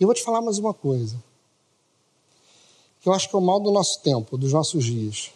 E 0.00 0.04
eu 0.04 0.06
vou 0.06 0.14
te 0.14 0.22
falar 0.22 0.40
mais 0.40 0.56
uma 0.56 0.72
coisa, 0.72 1.22
que 3.00 3.08
eu 3.10 3.12
acho 3.12 3.28
que 3.28 3.36
é 3.36 3.38
o 3.38 3.42
mal 3.42 3.60
do 3.60 3.70
nosso 3.70 4.00
tempo, 4.00 4.38
dos 4.38 4.54
nossos 4.54 4.84
dias. 4.84 5.32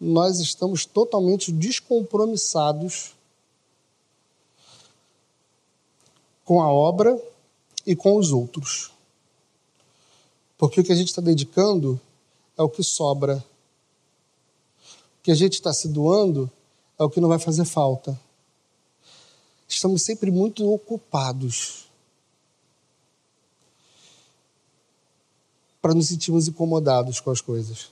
Nós 0.00 0.40
estamos 0.40 0.84
totalmente 0.84 1.52
descompromissados 1.52 3.14
com 6.44 6.60
a 6.60 6.70
obra 6.70 7.20
e 7.86 7.96
com 7.96 8.16
os 8.16 8.32
outros. 8.32 8.92
Porque 10.56 10.80
o 10.80 10.84
que 10.84 10.92
a 10.92 10.96
gente 10.96 11.08
está 11.08 11.20
dedicando 11.20 12.00
é 12.56 12.62
o 12.62 12.68
que 12.68 12.82
sobra. 12.82 13.44
O 15.18 15.22
que 15.22 15.30
a 15.30 15.34
gente 15.34 15.54
está 15.54 15.72
se 15.72 15.88
doando 15.88 16.50
é 16.98 17.04
o 17.04 17.10
que 17.10 17.20
não 17.20 17.28
vai 17.28 17.38
fazer 17.38 17.64
falta. 17.64 18.18
Estamos 19.68 20.02
sempre 20.02 20.30
muito 20.30 20.70
ocupados 20.70 21.88
para 25.82 25.92
nos 25.92 26.08
sentirmos 26.08 26.48
incomodados 26.48 27.20
com 27.20 27.30
as 27.30 27.40
coisas. 27.40 27.90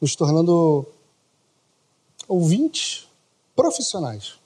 Nos 0.00 0.14
tornando 0.14 0.86
ouvintes 2.28 3.06
profissionais. 3.54 4.38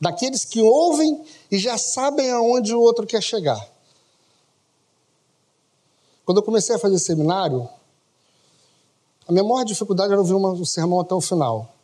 Daqueles 0.00 0.44
que 0.44 0.62
ouvem 0.62 1.24
e 1.50 1.58
já 1.58 1.76
sabem 1.76 2.30
aonde 2.30 2.74
o 2.74 2.80
outro 2.80 3.06
quer 3.06 3.22
chegar. 3.22 3.60
Quando 6.24 6.38
eu 6.38 6.42
comecei 6.42 6.76
a 6.76 6.78
fazer 6.78 6.98
seminário, 6.98 7.68
a 9.26 9.32
minha 9.32 9.42
maior 9.42 9.64
dificuldade 9.64 10.12
era 10.12 10.20
ouvir 10.20 10.34
um 10.34 10.64
sermão 10.64 11.00
até 11.00 11.14
o 11.14 11.20
final. 11.20 11.74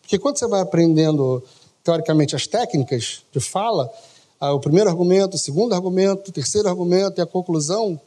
Porque 0.00 0.18
quando 0.18 0.38
você 0.38 0.46
vai 0.46 0.60
aprendendo, 0.60 1.42
teoricamente, 1.84 2.34
as 2.34 2.46
técnicas 2.46 3.22
de 3.32 3.40
fala, 3.40 3.92
o 4.40 4.58
primeiro 4.58 4.88
argumento, 4.88 5.36
o 5.36 5.38
segundo 5.38 5.74
argumento, 5.74 6.30
o 6.30 6.32
terceiro 6.32 6.68
argumento 6.68 7.20
e 7.20 7.22
a 7.22 7.26
conclusão, 7.26 8.00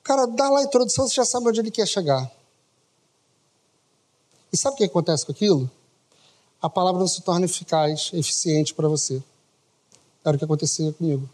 o 0.00 0.02
cara 0.02 0.26
dá 0.26 0.48
lá 0.48 0.60
a 0.60 0.64
introdução, 0.64 1.08
você 1.08 1.14
já 1.14 1.24
sabe 1.24 1.48
onde 1.48 1.60
ele 1.60 1.70
quer 1.70 1.86
chegar. 1.86 2.30
E 4.52 4.56
sabe 4.56 4.74
o 4.74 4.76
que 4.78 4.84
acontece 4.84 5.26
com 5.26 5.32
aquilo? 5.32 5.70
A 6.62 6.70
palavra 6.70 7.00
não 7.00 7.08
se 7.08 7.20
torna 7.22 7.46
eficaz, 7.46 8.10
eficiente 8.14 8.72
para 8.72 8.86
você. 8.86 9.20
Era 10.24 10.36
o 10.36 10.38
que 10.38 10.44
acontecia 10.44 10.92
comigo. 10.92 11.28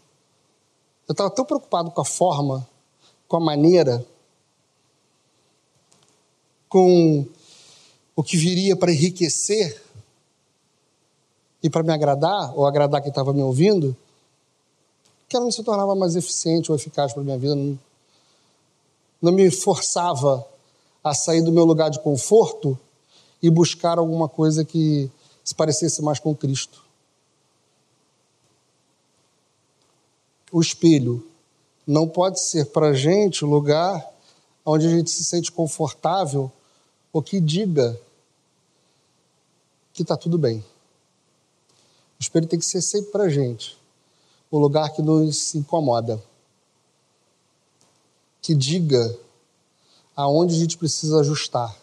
Eu 1.07 1.11
estava 1.13 1.29
tão 1.29 1.45
preocupado 1.45 1.91
com 1.91 2.01
a 2.01 2.05
forma, 2.05 2.67
com 3.27 3.37
a 3.37 3.39
maneira, 3.39 4.03
com 6.67 7.27
o 8.15 8.23
que 8.23 8.37
viria 8.37 8.75
para 8.75 8.91
enriquecer 8.91 9.79
e 11.61 11.69
para 11.69 11.83
me 11.83 11.93
agradar, 11.93 12.57
ou 12.57 12.65
agradar 12.65 12.99
quem 13.01 13.09
estava 13.09 13.31
me 13.31 13.43
ouvindo, 13.43 13.95
que 15.27 15.35
ela 15.35 15.45
não 15.45 15.51
se 15.51 15.63
tornava 15.63 15.93
mais 15.93 16.15
eficiente 16.15 16.71
ou 16.71 16.75
eficaz 16.75 17.13
para 17.13 17.21
a 17.21 17.25
minha 17.25 17.37
vida. 17.37 17.55
Não, 17.55 17.77
não 19.21 19.31
me 19.31 19.51
forçava 19.51 20.43
a 21.03 21.13
sair 21.13 21.43
do 21.43 21.51
meu 21.51 21.65
lugar 21.65 21.91
de 21.91 21.99
conforto 21.99 22.79
e 23.41 23.49
buscar 23.49 23.99
alguma 23.99 24.27
coisa 24.27 24.65
que 24.65 25.09
se 25.49 25.55
parecesse 25.55 25.99
mais 26.03 26.19
com 26.19 26.35
Cristo. 26.35 26.83
O 30.51 30.61
espelho 30.61 31.27
não 31.87 32.07
pode 32.07 32.39
ser 32.39 32.65
para 32.65 32.89
a 32.89 32.93
gente 32.93 33.43
o 33.43 33.47
lugar 33.47 34.07
onde 34.63 34.85
a 34.85 34.89
gente 34.91 35.09
se 35.09 35.23
sente 35.23 35.51
confortável 35.51 36.51
ou 37.11 37.23
que 37.23 37.39
diga 37.39 37.99
que 39.91 40.03
está 40.03 40.15
tudo 40.15 40.37
bem. 40.37 40.59
O 42.19 42.21
espelho 42.21 42.45
tem 42.45 42.59
que 42.59 42.65
ser 42.65 42.81
sempre 42.81 43.11
para 43.11 43.23
a 43.23 43.29
gente 43.29 43.75
o 44.51 44.59
lugar 44.59 44.93
que 44.93 45.01
nos 45.01 45.55
incomoda. 45.55 46.21
Que 48.39 48.53
diga 48.53 49.17
aonde 50.15 50.53
a 50.53 50.59
gente 50.59 50.77
precisa 50.77 51.21
ajustar 51.21 51.75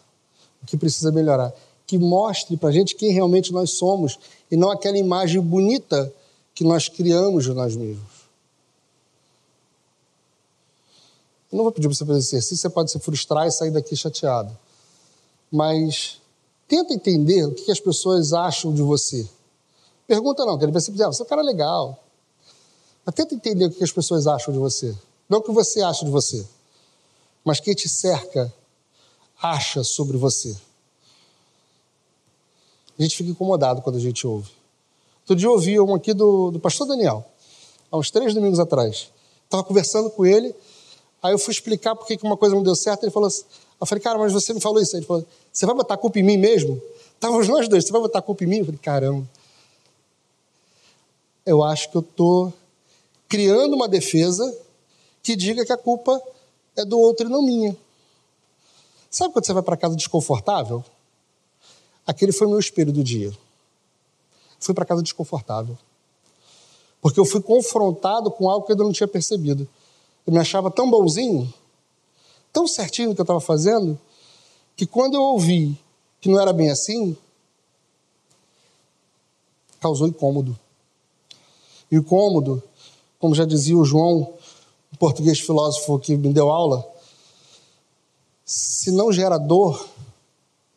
o 0.63 0.65
que 0.65 0.77
precisa 0.77 1.11
melhorar. 1.11 1.53
Que 1.87 1.97
mostre 1.97 2.55
para 2.57 2.69
a 2.69 2.71
gente 2.71 2.95
quem 2.95 3.11
realmente 3.11 3.51
nós 3.51 3.71
somos 3.71 4.19
e 4.51 4.55
não 4.55 4.69
aquela 4.69 4.97
imagem 4.97 5.41
bonita 5.41 6.13
que 6.53 6.63
nós 6.63 6.87
criamos 6.87 7.45
de 7.45 7.53
nós 7.53 7.75
mesmos. 7.75 8.17
Eu 11.51 11.57
não 11.57 11.63
vou 11.63 11.71
pedir 11.71 11.87
para 11.87 11.95
você 11.95 12.05
fazer 12.05 12.19
exercício, 12.19 12.57
você 12.57 12.69
pode 12.69 12.91
se 12.91 12.99
frustrar 12.99 13.47
e 13.47 13.51
sair 13.51 13.71
daqui 13.71 13.95
chateado. 13.95 14.55
Mas 15.49 16.19
tenta 16.67 16.93
entender 16.93 17.45
o 17.45 17.53
que 17.53 17.71
as 17.71 17.79
pessoas 17.79 18.33
acham 18.33 18.73
de 18.73 18.81
você. 18.81 19.27
Pergunta 20.05 20.45
não, 20.45 20.57
quer 20.57 20.69
dizer, 20.69 20.91
você 20.91 21.21
é 21.21 21.25
um 21.25 21.27
cara 21.27 21.41
legal. 21.41 22.03
Mas 23.05 23.15
tenta 23.15 23.33
entender 23.33 23.65
o 23.65 23.71
que 23.71 23.83
as 23.83 23.91
pessoas 23.91 24.27
acham 24.27 24.53
de 24.53 24.59
você. 24.59 24.95
Não 25.29 25.39
o 25.39 25.41
que 25.41 25.51
você 25.51 25.81
acha 25.81 26.03
de 26.03 26.11
você, 26.11 26.45
mas 27.43 27.59
quem 27.59 27.73
te 27.73 27.87
cerca 27.87 28.53
acha 29.41 29.83
sobre 29.83 30.17
você. 30.17 30.55
A 32.97 33.03
gente 33.03 33.15
fica 33.15 33.29
incomodado 33.29 33.81
quando 33.81 33.97
a 33.97 33.99
gente 33.99 34.25
ouve. 34.25 34.49
Outro 35.21 35.35
dia 35.35 35.47
eu 35.47 35.51
ouvi 35.51 35.79
um 35.79 35.93
aqui 35.93 36.13
do, 36.13 36.51
do 36.51 36.59
pastor 36.59 36.87
Daniel, 36.87 37.25
há 37.91 37.97
uns 37.97 38.09
três 38.09 38.33
domingos 38.33 38.59
atrás. 38.59 39.11
Estava 39.43 39.63
conversando 39.63 40.09
com 40.09 40.25
ele, 40.25 40.55
aí 41.21 41.33
eu 41.33 41.37
fui 41.37 41.53
explicar 41.53 41.95
por 41.95 42.07
que 42.07 42.17
uma 42.23 42.37
coisa 42.37 42.55
não 42.55 42.63
deu 42.63 42.75
certo. 42.75 43.03
Ele 43.03 43.11
falou 43.11 43.27
assim, 43.27 43.43
eu 43.79 43.85
falei, 43.85 44.01
cara, 44.01 44.17
mas 44.17 44.33
você 44.33 44.53
me 44.53 44.59
falou 44.59 44.81
isso. 44.81 44.95
Ele 44.95 45.05
falou, 45.05 45.25
você 45.51 45.65
vai 45.65 45.75
botar 45.75 45.93
a 45.93 45.97
culpa 45.97 46.19
em 46.19 46.23
mim 46.23 46.37
mesmo? 46.37 46.81
Estávamos 47.13 47.47
nós 47.47 47.67
dois, 47.67 47.85
você 47.85 47.91
vai 47.91 48.01
botar 48.01 48.19
a 48.19 48.21
culpa 48.21 48.43
em 48.43 48.47
mim? 48.47 48.57
Eu 48.59 48.65
falei, 48.65 48.79
caramba. 48.79 49.27
Eu 51.45 51.63
acho 51.63 51.89
que 51.91 51.97
eu 51.97 52.01
estou 52.01 52.53
criando 53.27 53.75
uma 53.75 53.87
defesa 53.87 54.57
que 55.21 55.35
diga 55.35 55.65
que 55.65 55.73
a 55.73 55.77
culpa 55.77 56.21
é 56.75 56.85
do 56.85 56.99
outro 56.99 57.27
e 57.27 57.29
não 57.29 57.41
minha. 57.41 57.75
Sabe 59.09 59.33
quando 59.33 59.45
você 59.45 59.53
vai 59.53 59.63
para 59.63 59.77
casa 59.77 59.95
desconfortável? 59.95 60.83
Aquele 62.07 62.31
foi 62.31 62.47
meu 62.47 62.57
espelho 62.57 62.93
do 62.93 63.03
dia. 63.03 63.37
Fui 64.59 64.73
para 64.73 64.85
casa 64.85 65.03
desconfortável. 65.03 65.77
Porque 67.01 67.19
eu 67.19 67.25
fui 67.25 67.41
confrontado 67.41 68.31
com 68.31 68.49
algo 68.49 68.65
que 68.65 68.71
eu 68.71 68.77
não 68.77 68.93
tinha 68.93 69.07
percebido. 69.07 69.67
Eu 70.25 70.31
me 70.31 70.39
achava 70.39 70.71
tão 70.71 70.89
bonzinho, 70.89 71.53
tão 72.51 72.65
certinho 72.65 73.09
no 73.09 73.15
que 73.15 73.19
eu 73.21 73.23
estava 73.23 73.41
fazendo, 73.41 73.99
que 74.75 74.85
quando 74.85 75.15
eu 75.15 75.21
ouvi 75.21 75.77
que 76.19 76.29
não 76.29 76.39
era 76.39 76.53
bem 76.53 76.71
assim, 76.71 77.15
causou 79.79 80.07
incômodo. 80.07 80.57
E 81.91 81.97
o 81.97 82.01
incômodo, 82.01 82.63
como 83.19 83.35
já 83.35 83.45
dizia 83.45 83.77
o 83.77 83.85
João, 83.85 84.33
o 84.91 84.97
português 84.97 85.39
filósofo 85.39 85.99
que 85.99 86.15
me 86.15 86.33
deu 86.33 86.49
aula, 86.49 86.87
se 88.45 88.91
não 88.91 89.11
gera 89.11 89.37
dor, 89.37 89.87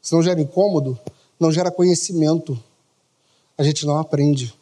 se 0.03 0.15
não 0.15 0.23
gera 0.23 0.41
incômodo, 0.41 0.99
não 1.41 1.51
gera 1.51 1.71
conhecimento. 1.71 2.63
A 3.57 3.65
gente 3.65 3.87
não 3.87 3.99
aprende. 3.99 4.55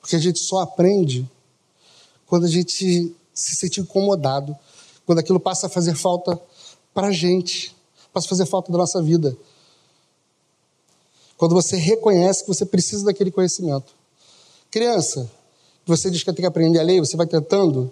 Porque 0.00 0.16
a 0.16 0.18
gente 0.18 0.40
só 0.40 0.58
aprende 0.58 1.28
quando 2.26 2.44
a 2.44 2.48
gente 2.48 3.14
se 3.32 3.54
sente 3.54 3.80
incomodado, 3.80 4.56
quando 5.04 5.20
aquilo 5.20 5.38
passa 5.38 5.68
a 5.68 5.70
fazer 5.70 5.94
falta 5.94 6.40
para 6.92 7.08
a 7.08 7.12
gente, 7.12 7.74
passa 8.12 8.26
a 8.26 8.30
fazer 8.30 8.46
falta 8.46 8.72
da 8.72 8.78
nossa 8.78 9.00
vida. 9.00 9.36
Quando 11.36 11.54
você 11.54 11.76
reconhece 11.76 12.42
que 12.42 12.48
você 12.48 12.66
precisa 12.66 13.04
daquele 13.04 13.30
conhecimento. 13.30 13.94
Criança, 14.70 15.30
você 15.86 16.10
diz 16.10 16.22
que 16.22 16.32
tem 16.32 16.42
que 16.42 16.46
aprender 16.46 16.80
a 16.80 16.82
ler, 16.82 17.00
você 17.00 17.16
vai 17.16 17.26
tentando, 17.26 17.90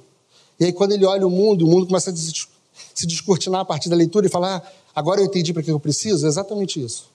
e 0.59 0.65
aí 0.65 0.73
quando 0.73 0.93
ele 0.93 1.05
olha 1.05 1.27
o 1.27 1.31
mundo, 1.31 1.67
o 1.67 1.69
mundo 1.71 1.87
começa 1.87 2.11
a 2.11 2.15
se 2.15 3.07
descortinar 3.07 3.61
a 3.61 3.65
partir 3.65 3.89
da 3.89 3.97
leitura 3.97 4.27
e 4.27 4.31
falar: 4.31 4.57
ah, 4.57 4.73
agora 4.95 5.21
eu 5.21 5.27
entendi 5.27 5.53
para 5.53 5.63
que 5.63 5.71
eu 5.71 5.79
preciso. 5.79 6.25
É 6.25 6.29
exatamente 6.29 6.83
isso. 6.83 7.14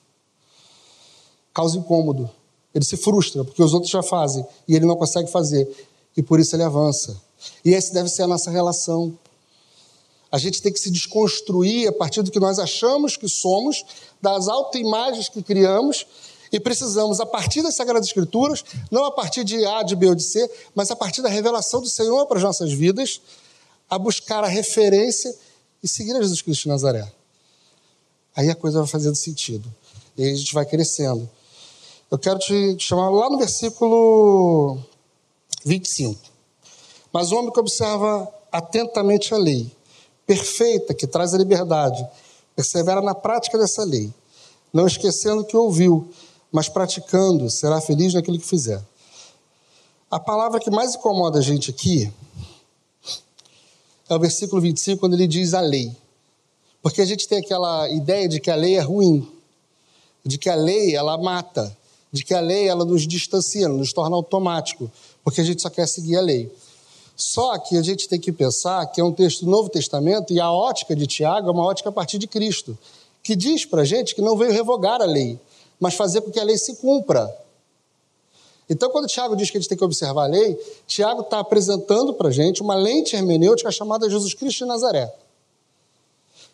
Causa 1.53 1.77
incômodo. 1.77 2.29
Ele 2.73 2.85
se 2.85 2.97
frustra 2.97 3.43
porque 3.43 3.63
os 3.63 3.73
outros 3.73 3.91
já 3.91 4.03
fazem 4.03 4.45
e 4.67 4.75
ele 4.75 4.85
não 4.85 4.95
consegue 4.95 5.29
fazer. 5.31 5.67
E 6.15 6.21
por 6.21 6.39
isso 6.39 6.55
ele 6.55 6.63
avança. 6.63 7.19
E 7.63 7.73
essa 7.73 7.93
deve 7.93 8.09
ser 8.09 8.23
a 8.23 8.27
nossa 8.27 8.51
relação. 8.51 9.17
A 10.31 10.37
gente 10.37 10.61
tem 10.61 10.71
que 10.71 10.79
se 10.79 10.91
desconstruir 10.91 11.87
a 11.87 11.91
partir 11.91 12.21
do 12.21 12.29
que 12.29 12.39
nós 12.39 12.59
achamos 12.59 13.17
que 13.17 13.27
somos, 13.27 13.83
das 14.21 14.47
autoimagens 14.47 15.27
que 15.27 15.41
criamos, 15.41 16.05
e 16.51 16.59
precisamos, 16.59 17.19
a 17.19 17.25
partir 17.25 17.61
das 17.61 17.75
Sagradas 17.75 18.07
Escrituras, 18.07 18.63
não 18.89 19.05
a 19.05 19.11
partir 19.11 19.43
de 19.43 19.63
A, 19.65 19.83
de 19.83 19.95
B 19.95 20.07
ou 20.07 20.15
de 20.15 20.23
C, 20.23 20.49
mas 20.73 20.89
a 20.89 20.95
partir 20.95 21.21
da 21.21 21.29
revelação 21.29 21.81
do 21.81 21.89
Senhor 21.89 22.25
para 22.25 22.37
as 22.37 22.43
nossas 22.43 22.71
vidas, 22.71 23.21
a 23.89 23.97
buscar 23.97 24.43
a 24.43 24.47
referência 24.47 25.35
e 25.81 25.87
seguir 25.87 26.15
a 26.15 26.21
Jesus 26.21 26.41
Cristo 26.41 26.63
de 26.63 26.69
Nazaré. 26.69 27.11
Aí 28.35 28.49
a 28.49 28.55
coisa 28.55 28.79
vai 28.79 28.87
fazendo 28.87 29.15
sentido. 29.15 29.71
E 30.17 30.23
a 30.23 30.35
gente 30.35 30.53
vai 30.53 30.65
crescendo. 30.65 31.29
Eu 32.11 32.17
quero 32.17 32.39
te 32.39 32.75
chamar 32.79 33.11
lá 33.11 33.29
no 33.29 33.37
versículo 33.37 34.79
25. 35.63 36.19
Mas 37.13 37.31
o 37.31 37.35
homem 37.35 37.51
que 37.51 37.59
observa 37.59 38.27
atentamente 38.51 39.31
a 39.31 39.37
lei, 39.37 39.71
perfeita, 40.25 40.95
que 40.95 41.05
traz 41.05 41.35
a 41.35 41.37
liberdade, 41.37 42.03
persevera 42.55 42.99
na 42.99 43.13
prática 43.13 43.59
dessa 43.59 43.83
lei, 43.83 44.11
não 44.73 44.87
esquecendo 44.87 45.45
que 45.45 45.55
ouviu, 45.55 46.09
mas 46.51 46.67
praticando, 46.67 47.47
será 47.47 47.79
feliz 47.79 48.15
naquilo 48.15 48.39
que 48.39 48.45
fizer. 48.45 48.83
A 50.09 50.19
palavra 50.19 50.59
que 50.59 50.71
mais 50.71 50.95
incomoda 50.95 51.37
a 51.37 51.43
gente 51.43 51.69
aqui 51.69 52.11
é 54.09 54.15
o 54.15 54.19
versículo 54.19 54.59
25, 54.59 54.99
quando 54.99 55.13
ele 55.13 55.27
diz 55.27 55.53
a 55.53 55.61
lei. 55.61 55.95
Porque 56.81 57.01
a 57.03 57.05
gente 57.05 57.27
tem 57.27 57.37
aquela 57.37 57.87
ideia 57.89 58.27
de 58.27 58.39
que 58.39 58.49
a 58.49 58.55
lei 58.55 58.77
é 58.77 58.81
ruim, 58.81 59.31
de 60.25 60.39
que 60.39 60.49
a 60.49 60.55
lei 60.55 60.95
ela 60.95 61.15
mata, 61.19 61.77
de 62.11 62.23
que 62.23 62.33
a 62.33 62.39
lei 62.39 62.67
ela 62.67 62.85
nos 62.85 63.07
distancia, 63.07 63.67
nos 63.67 63.93
torna 63.93 64.15
automático, 64.15 64.91
porque 65.23 65.41
a 65.41 65.43
gente 65.43 65.61
só 65.61 65.69
quer 65.69 65.87
seguir 65.87 66.17
a 66.17 66.21
lei. 66.21 66.51
Só 67.15 67.57
que 67.57 67.77
a 67.77 67.81
gente 67.81 68.07
tem 68.07 68.19
que 68.19 68.31
pensar 68.31 68.85
que 68.87 69.01
é 69.01 69.03
um 69.03 69.11
texto 69.11 69.43
do 69.45 69.51
Novo 69.51 69.69
Testamento 69.69 70.33
e 70.33 70.39
a 70.39 70.51
ótica 70.51 70.95
de 70.95 71.05
Tiago 71.05 71.49
é 71.49 71.51
uma 71.51 71.65
ótica 71.65 71.89
a 71.89 71.91
partir 71.91 72.17
de 72.17 72.27
Cristo, 72.27 72.77
que 73.21 73.35
diz 73.35 73.65
para 73.65 73.81
a 73.81 73.85
gente 73.85 74.15
que 74.15 74.21
não 74.21 74.37
veio 74.37 74.51
revogar 74.51 75.01
a 75.01 75.05
lei, 75.05 75.37
mas 75.79 75.95
fazer 75.95 76.21
com 76.21 76.31
que 76.31 76.39
a 76.39 76.43
lei 76.43 76.57
se 76.57 76.77
cumpra. 76.77 77.29
Então, 78.69 78.89
quando 78.91 79.07
Tiago 79.07 79.35
diz 79.35 79.49
que 79.49 79.57
a 79.57 79.59
gente 79.59 79.67
tem 79.67 79.77
que 79.77 79.83
observar 79.83 80.25
a 80.25 80.27
lei, 80.27 80.57
Tiago 80.87 81.21
está 81.21 81.39
apresentando 81.39 82.13
para 82.13 82.29
a 82.29 82.31
gente 82.31 82.61
uma 82.61 82.75
lente 82.75 83.15
hermenêutica 83.15 83.71
chamada 83.71 84.09
Jesus 84.09 84.33
Cristo 84.33 84.59
de 84.59 84.65
Nazaré, 84.65 85.11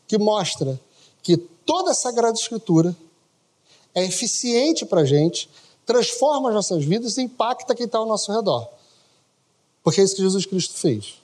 que 0.07 0.17
mostra 0.17 0.79
que 1.21 1.37
toda 1.37 1.91
a 1.91 1.93
Sagrada 1.93 2.37
Escritura 2.37 2.95
é 3.95 4.03
eficiente 4.03 4.85
para 4.85 5.01
a 5.01 5.05
gente, 5.05 5.49
transforma 5.85 6.49
as 6.49 6.55
nossas 6.55 6.83
vidas 6.83 7.17
e 7.17 7.21
impacta 7.21 7.73
quem 7.73 7.85
está 7.85 7.97
ao 7.97 8.05
nosso 8.05 8.31
redor. 8.31 8.67
Porque 9.81 10.01
é 10.01 10.03
isso 10.03 10.15
que 10.15 10.21
Jesus 10.21 10.45
Cristo 10.45 10.73
fez. 10.73 11.15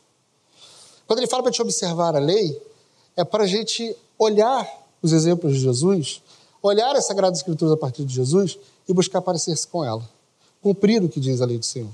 Quando 1.06 1.20
ele 1.20 1.28
fala 1.28 1.44
para 1.44 1.50
a 1.50 1.52
gente 1.52 1.62
observar 1.62 2.16
a 2.16 2.20
lei, 2.20 2.60
é 3.18 3.26
para 3.26 3.44
a 3.44 3.48
gente 3.48 3.96
olhar 4.18 4.66
os 5.02 5.12
exemplos 5.12 5.54
de 5.54 5.60
Jesus, 5.60 6.22
olhar 6.62 6.96
as 6.96 7.06
Sagradas 7.06 7.40
Escrituras 7.40 7.74
a 7.74 7.78
partir 7.78 8.06
de 8.06 8.14
Jesus 8.14 8.58
e 8.88 8.94
buscar 8.94 9.22
parecer-se 9.22 9.68
com 9.68 9.84
ela. 9.84 10.08
Cumprir 10.62 11.04
o 11.04 11.10
que 11.10 11.20
diz 11.20 11.42
a 11.42 11.46
lei 11.46 11.58
do 11.58 11.66
Senhor. 11.66 11.90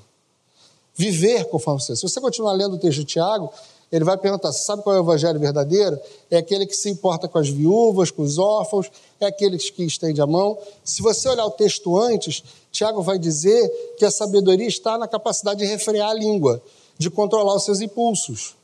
Viver 0.93 1.45
conforme 1.45 1.81
Senhor. 1.81 1.95
Se 1.95 2.03
você 2.03 2.19
continuar 2.19 2.53
lendo 2.53 2.75
o 2.75 2.77
texto 2.77 2.99
de 2.99 3.05
Tiago, 3.05 3.51
ele 3.91 4.03
vai 4.03 4.17
perguntar: 4.17 4.51
sabe 4.51 4.83
qual 4.83 4.95
é 4.95 4.99
o 4.99 5.03
evangelho 5.03 5.39
verdadeiro? 5.39 5.99
É 6.29 6.37
aquele 6.37 6.65
que 6.65 6.73
se 6.73 6.89
importa 6.89 7.27
com 7.27 7.37
as 7.37 7.49
viúvas, 7.49 8.11
com 8.11 8.21
os 8.21 8.37
órfãos, 8.37 8.91
é 9.19 9.25
aquele 9.25 9.57
que 9.57 9.83
estende 9.83 10.21
a 10.21 10.27
mão. 10.27 10.57
Se 10.83 11.01
você 11.01 11.29
olhar 11.29 11.45
o 11.45 11.51
texto 11.51 11.97
antes, 11.97 12.43
Tiago 12.71 13.01
vai 13.01 13.17
dizer 13.17 13.95
que 13.97 14.05
a 14.05 14.11
sabedoria 14.11 14.67
está 14.67 14.97
na 14.97 15.07
capacidade 15.07 15.59
de 15.59 15.65
refrear 15.65 16.09
a 16.09 16.13
língua, 16.13 16.61
de 16.97 17.09
controlar 17.09 17.55
os 17.55 17.63
seus 17.63 17.79
impulsos. 17.79 18.55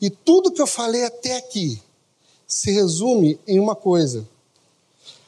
E 0.00 0.08
tudo 0.08 0.52
que 0.52 0.62
eu 0.62 0.66
falei 0.66 1.04
até 1.04 1.36
aqui 1.36 1.82
se 2.46 2.70
resume 2.70 3.38
em 3.46 3.58
uma 3.58 3.74
coisa: 3.74 4.26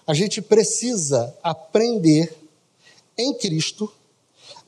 a 0.07 0.15
gente 0.15 0.41
precisa 0.41 1.35
aprender 1.43 2.33
em 3.19 3.35
Cristo 3.35 3.93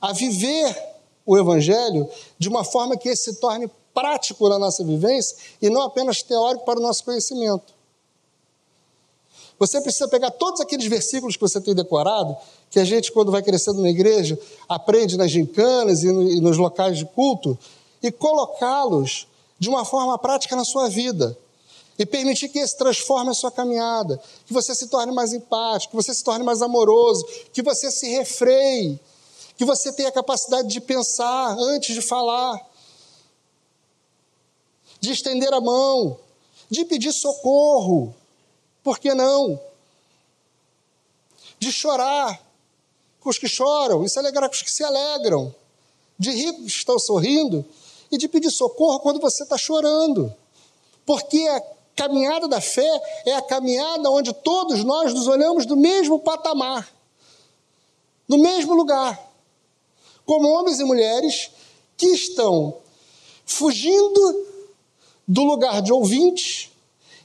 a 0.00 0.12
viver 0.12 0.97
o 1.28 1.36
Evangelho 1.36 2.08
de 2.38 2.48
uma 2.48 2.64
forma 2.64 2.96
que 2.96 3.10
esse 3.10 3.34
se 3.34 3.34
torne 3.34 3.70
prático 3.92 4.48
na 4.48 4.58
nossa 4.58 4.82
vivência 4.82 5.36
e 5.60 5.68
não 5.68 5.82
apenas 5.82 6.22
teórico 6.22 6.64
para 6.64 6.78
o 6.78 6.82
nosso 6.82 7.04
conhecimento. 7.04 7.74
Você 9.58 9.78
precisa 9.82 10.08
pegar 10.08 10.30
todos 10.30 10.58
aqueles 10.62 10.86
versículos 10.86 11.36
que 11.36 11.42
você 11.42 11.60
tem 11.60 11.74
decorado, 11.74 12.34
que 12.70 12.80
a 12.80 12.84
gente, 12.84 13.12
quando 13.12 13.30
vai 13.30 13.42
crescendo 13.42 13.82
na 13.82 13.90
igreja, 13.90 14.38
aprende 14.66 15.18
nas 15.18 15.30
gincanas 15.30 16.02
e, 16.02 16.10
no, 16.10 16.40
nos 16.40 16.56
locais 16.56 16.96
de 16.96 17.04
culto, 17.04 17.58
e 18.02 18.10
colocá-los 18.10 19.26
de 19.58 19.68
uma 19.68 19.84
forma 19.84 20.16
prática 20.16 20.56
na 20.56 20.64
sua 20.64 20.88
vida. 20.88 21.36
E 21.98 22.06
permitir 22.06 22.48
que 22.48 22.60
esse 22.60 22.78
transforme 22.78 23.32
a 23.32 23.34
sua 23.34 23.50
caminhada, 23.50 24.18
que 24.46 24.52
você 24.54 24.74
se 24.74 24.86
torne 24.86 25.12
mais 25.12 25.34
empático, 25.34 25.90
que 25.90 26.02
você 26.02 26.14
se 26.14 26.24
torne 26.24 26.44
mais 26.44 26.62
amoroso, 26.62 27.26
que 27.52 27.60
você 27.60 27.90
se 27.90 28.08
refreie, 28.08 28.98
que 29.58 29.64
você 29.64 29.92
tenha 29.92 30.08
a 30.08 30.12
capacidade 30.12 30.68
de 30.68 30.80
pensar 30.80 31.58
antes 31.58 31.92
de 31.92 32.00
falar, 32.00 32.64
de 35.00 35.10
estender 35.10 35.52
a 35.52 35.60
mão, 35.60 36.16
de 36.70 36.84
pedir 36.84 37.12
socorro, 37.12 38.14
por 38.84 39.00
que 39.00 39.12
não? 39.14 39.60
De 41.58 41.72
chorar 41.72 42.40
com 43.18 43.30
os 43.30 43.36
que 43.36 43.48
choram 43.48 44.04
e 44.04 44.08
se 44.08 44.16
alegrar 44.20 44.48
com 44.48 44.54
os 44.54 44.62
que 44.62 44.70
se 44.70 44.84
alegram, 44.84 45.52
de 46.16 46.30
rir 46.30 46.52
com 46.52 46.62
os 46.62 46.72
que 46.74 46.78
estão 46.78 46.98
sorrindo 47.00 47.64
e 48.12 48.16
de 48.16 48.28
pedir 48.28 48.52
socorro 48.52 49.00
quando 49.00 49.18
você 49.18 49.42
está 49.42 49.58
chorando, 49.58 50.32
porque 51.04 51.48
a 51.48 51.60
caminhada 51.96 52.46
da 52.46 52.60
fé 52.60 53.22
é 53.26 53.34
a 53.34 53.42
caminhada 53.42 54.08
onde 54.08 54.32
todos 54.32 54.84
nós 54.84 55.12
nos 55.12 55.26
olhamos 55.26 55.66
do 55.66 55.76
mesmo 55.76 56.20
patamar, 56.20 56.88
no 58.28 58.38
mesmo 58.38 58.72
lugar 58.72 59.27
como 60.28 60.46
homens 60.46 60.78
e 60.78 60.84
mulheres 60.84 61.50
que 61.96 62.08
estão 62.08 62.82
fugindo 63.46 64.46
do 65.26 65.42
lugar 65.42 65.80
de 65.80 65.90
ouvintes 65.90 66.70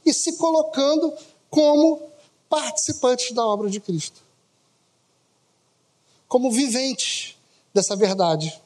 e 0.06 0.14
se 0.14 0.38
colocando 0.38 1.14
como 1.50 2.02
participantes 2.48 3.34
da 3.34 3.46
obra 3.46 3.70
de 3.70 3.82
Cristo. 3.82 4.22
Como 6.30 6.50
viventes 6.50 7.36
dessa 7.74 7.94
verdade. 7.94 8.58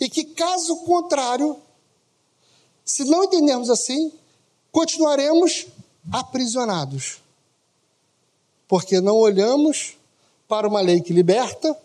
E 0.00 0.08
que, 0.08 0.24
caso 0.24 0.74
contrário, 0.84 1.58
se 2.86 3.04
não 3.04 3.24
entendermos 3.24 3.68
assim, 3.68 4.14
continuaremos 4.72 5.66
aprisionados. 6.10 7.18
Porque 8.66 8.98
não 8.98 9.16
olhamos 9.16 9.98
para 10.48 10.66
uma 10.66 10.80
lei 10.80 11.02
que 11.02 11.12
liberta, 11.12 11.83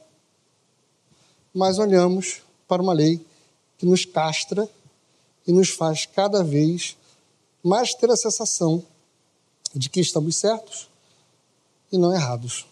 mas 1.54 1.80
olhamos 1.80 2.42
para 2.68 2.82
uma 2.82 2.94
lei 2.94 3.26
que 3.78 3.86
nos 3.86 4.06
castra 4.06 4.70
e 5.48 5.52
nos 5.52 5.70
faz 5.70 6.06
cada 6.06 6.44
vez 6.44 6.96
mais 7.64 7.94
ter 7.94 8.10
a 8.10 8.16
sensação 8.16 8.84
de 9.74 9.90
que 9.90 10.00
estamos 10.00 10.36
certos 10.36 10.90
e 11.92 11.98
não 11.98 12.14
errados. 12.14 12.66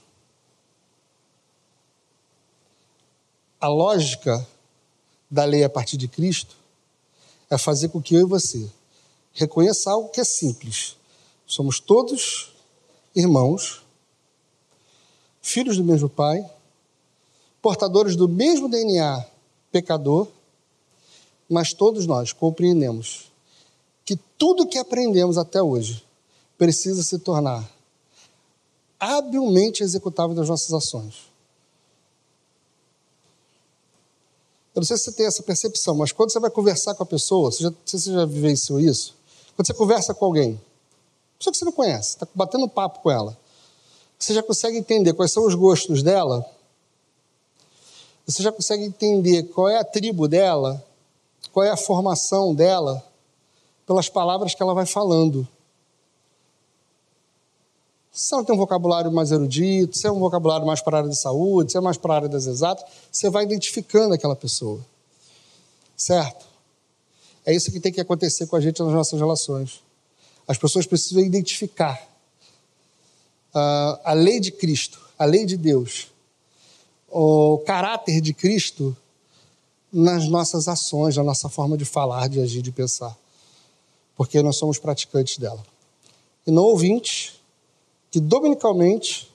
A 3.60 3.68
lógica 3.68 4.48
da 5.30 5.44
lei 5.44 5.64
a 5.64 5.70
partir 5.70 5.98
de 5.98 6.08
Cristo 6.08 6.56
é 7.50 7.58
fazer 7.58 7.90
com 7.90 8.02
que 8.02 8.16
eu 8.16 8.22
e 8.22 8.30
você 8.30 8.70
reconheça 9.34 9.92
algo 9.92 10.10
que 10.10 10.22
é 10.22 10.24
simples. 10.24 10.96
Somos 11.46 11.80
todos 11.80 12.54
irmãos, 13.16 13.84
filhos 15.42 15.78
do 15.78 15.84
mesmo 15.84 16.10
Pai, 16.10 16.48
portadores 17.62 18.16
do 18.16 18.28
mesmo 18.28 18.70
DNA 18.70 19.26
pecador, 19.72 20.28
mas 21.50 21.74
todos 21.74 22.06
nós 22.06 22.34
compreendemos 22.34 23.32
que 24.06 24.16
tudo 24.38 24.68
que 24.68 24.78
aprendemos 24.78 25.38
até 25.38 25.62
hoje 25.62 26.04
precisa 26.58 27.04
se 27.04 27.20
tornar 27.20 27.70
habilmente 29.00 29.84
executável 29.84 30.36
nas 30.36 30.50
nossas 30.50 30.74
ações. 30.74 31.28
Eu 34.74 34.82
não 34.82 34.86
sei 34.86 34.98
se 34.98 35.06
você 35.06 35.12
tem 35.12 35.26
essa 35.26 35.44
percepção, 35.44 35.96
mas 35.96 36.12
quando 36.12 36.32
você 36.32 36.40
vai 36.40 36.52
conversar 36.52 36.94
com 36.96 37.04
a 37.04 37.06
pessoa, 37.06 37.52
você 37.52 37.64
já, 37.64 37.74
você 37.84 38.12
já 38.12 38.26
vivenciou 38.26 38.80
isso? 38.80 39.16
Quando 39.56 39.66
você 39.66 39.74
conversa 39.74 40.14
com 40.14 40.26
alguém, 40.26 40.62
pessoa 41.38 41.52
que 41.52 41.58
você 41.58 41.66
não 41.66 41.72
conhece, 41.72 42.10
está 42.10 42.28
batendo 42.34 42.68
papo 42.68 43.00
com 43.02 43.10
ela, 43.10 43.38
você 44.18 44.34
já 44.34 44.44
consegue 44.44 44.78
entender 44.78 45.14
quais 45.14 45.32
são 45.32 45.46
os 45.46 45.56
gostos 45.56 46.02
dela 46.02 46.46
você 48.28 48.44
já 48.44 48.52
consegue 48.52 48.84
entender 48.84 49.44
qual 49.44 49.70
é 49.70 49.80
a 49.80 49.86
tribo 49.86 50.28
dela, 50.28 50.84
qual 51.54 51.66
é 51.66 51.70
a 51.70 51.78
formação 51.78 52.54
dela, 52.54 53.02
pelas 53.86 54.10
palavras 54.10 54.54
que 54.54 54.62
ela 54.62 54.74
vai 54.74 54.86
falando. 54.86 55.48
Se 58.12 58.34
ela 58.34 58.44
tem 58.44 58.54
um 58.54 58.58
vocabulário 58.58 59.10
mais 59.12 59.32
erudito, 59.32 59.98
se 59.98 60.06
é 60.06 60.12
um 60.12 60.20
vocabulário 60.20 60.68
mais 60.68 60.82
para 60.82 60.98
a 60.98 61.00
área 61.00 61.10
de 61.10 61.18
saúde, 61.18 61.72
se 61.72 61.78
é 61.78 61.82
mais 61.82 61.98
para 61.98 62.14
a 62.14 62.16
área 62.18 62.28
das 62.28 62.48
exatas, 62.48 62.84
você 63.10 63.30
vai 63.30 63.46
identificando 63.46 64.14
aquela 64.14 64.36
pessoa. 64.36 64.86
Certo? 65.96 66.46
É 67.46 67.56
isso 67.56 67.72
que 67.72 67.80
tem 67.80 67.94
que 67.94 68.02
acontecer 68.02 68.46
com 68.48 68.58
a 68.58 68.60
gente 68.60 68.84
nas 68.84 68.92
nossas 68.92 69.18
relações. 69.18 69.82
As 70.46 70.58
pessoas 70.58 70.86
precisam 70.86 71.24
identificar 71.24 72.02
uh, 73.56 74.00
a 74.04 74.14
lei 74.14 74.42
de 74.42 74.52
Cristo, 74.52 75.00
a 75.18 75.24
lei 75.24 75.46
de 75.46 75.56
Deus, 75.56 76.12
o 77.08 77.60
caráter 77.66 78.22
de 78.22 78.34
Cristo 78.34 78.96
nas 79.92 80.28
nossas 80.28 80.68
ações, 80.68 81.16
na 81.16 81.24
nossa 81.24 81.50
forma 81.50 81.78
de 81.78 81.86
falar, 81.86 82.28
de 82.28 82.42
agir, 82.42 82.62
de 82.62 82.72
pensar. 82.72 83.18
Porque 84.16 84.42
nós 84.42 84.58
somos 84.58 84.78
praticantes 84.78 85.38
dela. 85.38 85.64
E 86.46 86.52
não 86.52 86.64
ouvintes 86.64 87.40
que 88.12 88.20
dominicalmente 88.20 89.32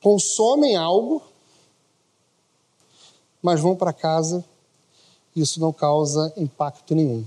consomem 0.00 0.76
algo, 0.76 1.22
mas 3.42 3.60
vão 3.60 3.76
para 3.76 3.92
casa 3.92 4.44
e 5.34 5.40
isso 5.40 5.60
não 5.60 5.72
causa 5.72 6.32
impacto 6.36 6.94
nenhum 6.94 7.24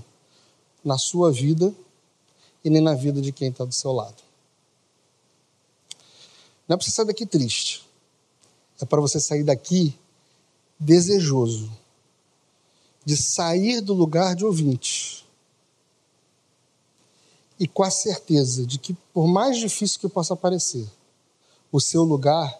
na 0.84 0.96
sua 0.96 1.30
vida 1.30 1.74
e 2.64 2.70
nem 2.70 2.80
na 2.80 2.94
vida 2.94 3.20
de 3.20 3.32
quem 3.32 3.50
está 3.50 3.64
do 3.64 3.72
seu 3.72 3.92
lado. 3.92 4.22
Não 6.66 6.74
é 6.74 6.76
para 6.76 6.84
você 6.84 6.90
sair 6.90 7.06
daqui 7.06 7.26
triste 7.26 7.87
é 8.80 8.84
para 8.84 9.00
você 9.00 9.20
sair 9.20 9.44
daqui 9.44 9.98
desejoso 10.78 11.70
de 13.04 13.16
sair 13.16 13.80
do 13.80 13.94
lugar 13.94 14.36
de 14.36 14.44
ouvinte 14.44 15.26
e 17.58 17.66
com 17.66 17.82
a 17.82 17.90
certeza 17.90 18.64
de 18.66 18.78
que, 18.78 18.94
por 19.12 19.26
mais 19.26 19.56
difícil 19.56 19.98
que 19.98 20.08
possa 20.08 20.36
parecer, 20.36 20.88
o 21.72 21.80
seu 21.80 22.02
lugar 22.02 22.54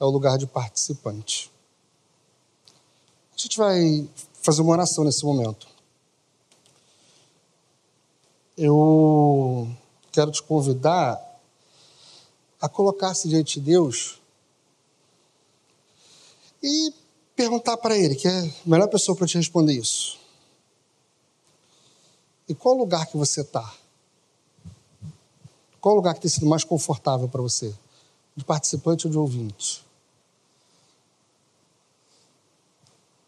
é 0.00 0.04
o 0.04 0.10
lugar 0.10 0.36
de 0.38 0.46
participante. 0.46 1.50
A 3.34 3.38
gente 3.38 3.56
vai 3.56 4.08
fazer 4.42 4.62
uma 4.62 4.72
oração 4.72 5.04
nesse 5.04 5.24
momento. 5.24 5.68
Eu 8.56 9.68
quero 10.10 10.30
te 10.30 10.42
convidar 10.42 11.18
a 12.60 12.68
colocar-se 12.68 13.28
diante 13.28 13.60
de 13.60 13.66
Deus 13.66 14.19
e 16.62 16.92
perguntar 17.34 17.76
para 17.76 17.96
Ele, 17.96 18.14
que 18.14 18.28
é 18.28 18.40
a 18.40 18.50
melhor 18.66 18.88
pessoa 18.88 19.16
para 19.16 19.26
te 19.26 19.36
responder 19.36 19.74
isso. 19.74 20.18
E 22.48 22.54
qual 22.54 22.74
lugar 22.74 23.06
que 23.06 23.16
você 23.16 23.42
está? 23.42 23.74
Qual 25.80 25.94
lugar 25.94 26.14
que 26.14 26.20
tem 26.20 26.30
sido 26.30 26.46
mais 26.46 26.64
confortável 26.64 27.28
para 27.28 27.40
você? 27.40 27.74
De 28.36 28.44
participante 28.44 29.06
ou 29.06 29.10
de 29.10 29.18
ouvinte? 29.18 29.84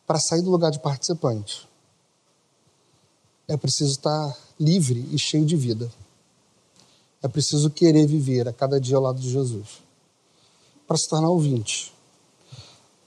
Para 0.07 0.19
sair 0.19 0.43
do 0.43 0.51
lugar 0.51 0.71
de 0.71 0.79
participante, 0.79 1.67
é 3.49 3.57
preciso 3.57 3.93
estar 3.93 4.37
livre 4.59 5.09
e 5.13 5.19
cheio 5.19 5.47
de 5.47 5.57
vida. 5.57 5.91
É 7.23 7.29
preciso 7.29 7.71
querer 7.71 8.07
viver 8.07 8.49
a 8.49 8.53
cada 8.53 8.81
dia 8.81 8.97
ao 8.97 9.03
lado 9.03 9.21
de 9.21 9.31
Jesus. 9.31 9.83
Para 10.87 10.97
se 10.97 11.09
tornar 11.09 11.29
ouvinte, 11.29 11.92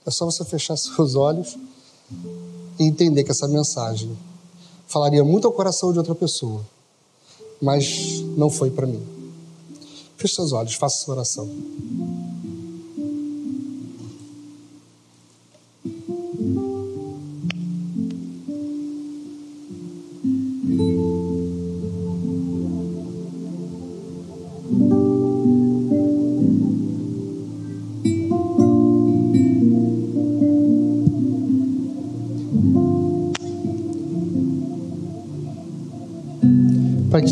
é 0.05 0.11
só 0.11 0.25
você 0.25 0.43
fechar 0.45 0.77
seus 0.77 1.15
olhos 1.15 1.57
e 2.79 2.83
entender 2.83 3.23
que 3.23 3.31
essa 3.31 3.47
mensagem 3.47 4.15
falaria 4.87 5.23
muito 5.23 5.47
ao 5.47 5.53
coração 5.53 5.91
de 5.91 5.97
outra 5.97 6.13
pessoa, 6.13 6.61
mas 7.61 8.21
não 8.37 8.49
foi 8.49 8.69
para 8.69 8.85
mim. 8.85 9.01
Feche 10.17 10.35
seus 10.35 10.51
olhos, 10.51 10.75
faça 10.75 11.03
sua 11.03 11.15
oração. 11.15 11.49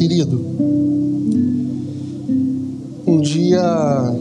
Querido, 0.04 0.38
um 3.08 3.22
dia 3.22 4.14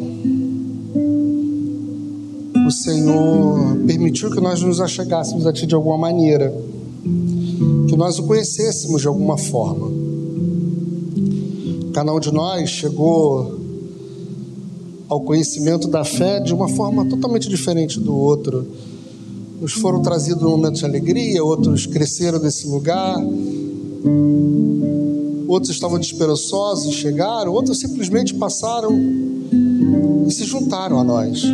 o 2.64 2.70
Senhor 2.70 3.78
permitiu 3.84 4.30
que 4.30 4.40
nós 4.40 4.62
nos 4.62 4.80
achegássemos 4.80 5.44
a 5.44 5.52
Ti 5.52 5.66
de 5.66 5.74
alguma 5.74 5.98
maneira, 5.98 6.54
que 7.88 7.96
nós 7.96 8.16
o 8.20 8.22
conhecêssemos 8.22 9.00
de 9.00 9.08
alguma 9.08 9.36
forma. 9.36 9.90
Cada 11.92 12.14
um 12.14 12.20
de 12.20 12.32
nós 12.32 12.70
chegou 12.70 13.58
ao 15.08 15.20
conhecimento 15.22 15.88
da 15.88 16.04
fé 16.04 16.38
de 16.38 16.54
uma 16.54 16.68
forma 16.68 17.04
totalmente 17.06 17.48
diferente 17.48 17.98
do 17.98 18.16
outro. 18.16 18.68
Uns 19.60 19.72
foram 19.72 20.00
trazidos 20.00 20.44
num 20.44 20.50
momento 20.50 20.76
de 20.76 20.84
alegria, 20.84 21.42
outros 21.42 21.86
cresceram 21.86 22.38
nesse 22.38 22.68
lugar 22.68 23.20
outros 25.52 25.70
estavam 25.74 25.98
desesperançosos 25.98 26.94
e 26.94 26.96
chegaram, 26.96 27.52
outros 27.52 27.78
simplesmente 27.78 28.34
passaram 28.34 28.90
e 30.26 30.32
se 30.32 30.44
juntaram 30.44 30.98
a 30.98 31.04
nós. 31.04 31.44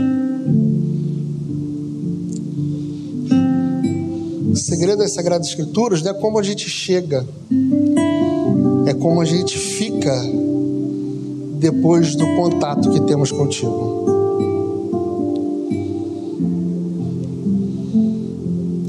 O 4.51 4.57
segredo 4.57 4.99
das 4.99 5.15
Sagradas 5.15 5.49
Escrituras 5.49 6.01
não 6.03 6.13
é 6.13 6.15
como 6.15 6.39
a 6.39 6.43
gente 6.43 6.69
chega, 6.69 7.27
é 8.87 8.95
como 8.95 9.21
a 9.21 9.25
gente 9.25 9.59
fica 9.59 10.15
depois 11.59 12.15
do 12.15 12.25
contato 12.37 12.91
que 12.91 13.01
temos 13.01 13.33
contigo. 13.33 14.07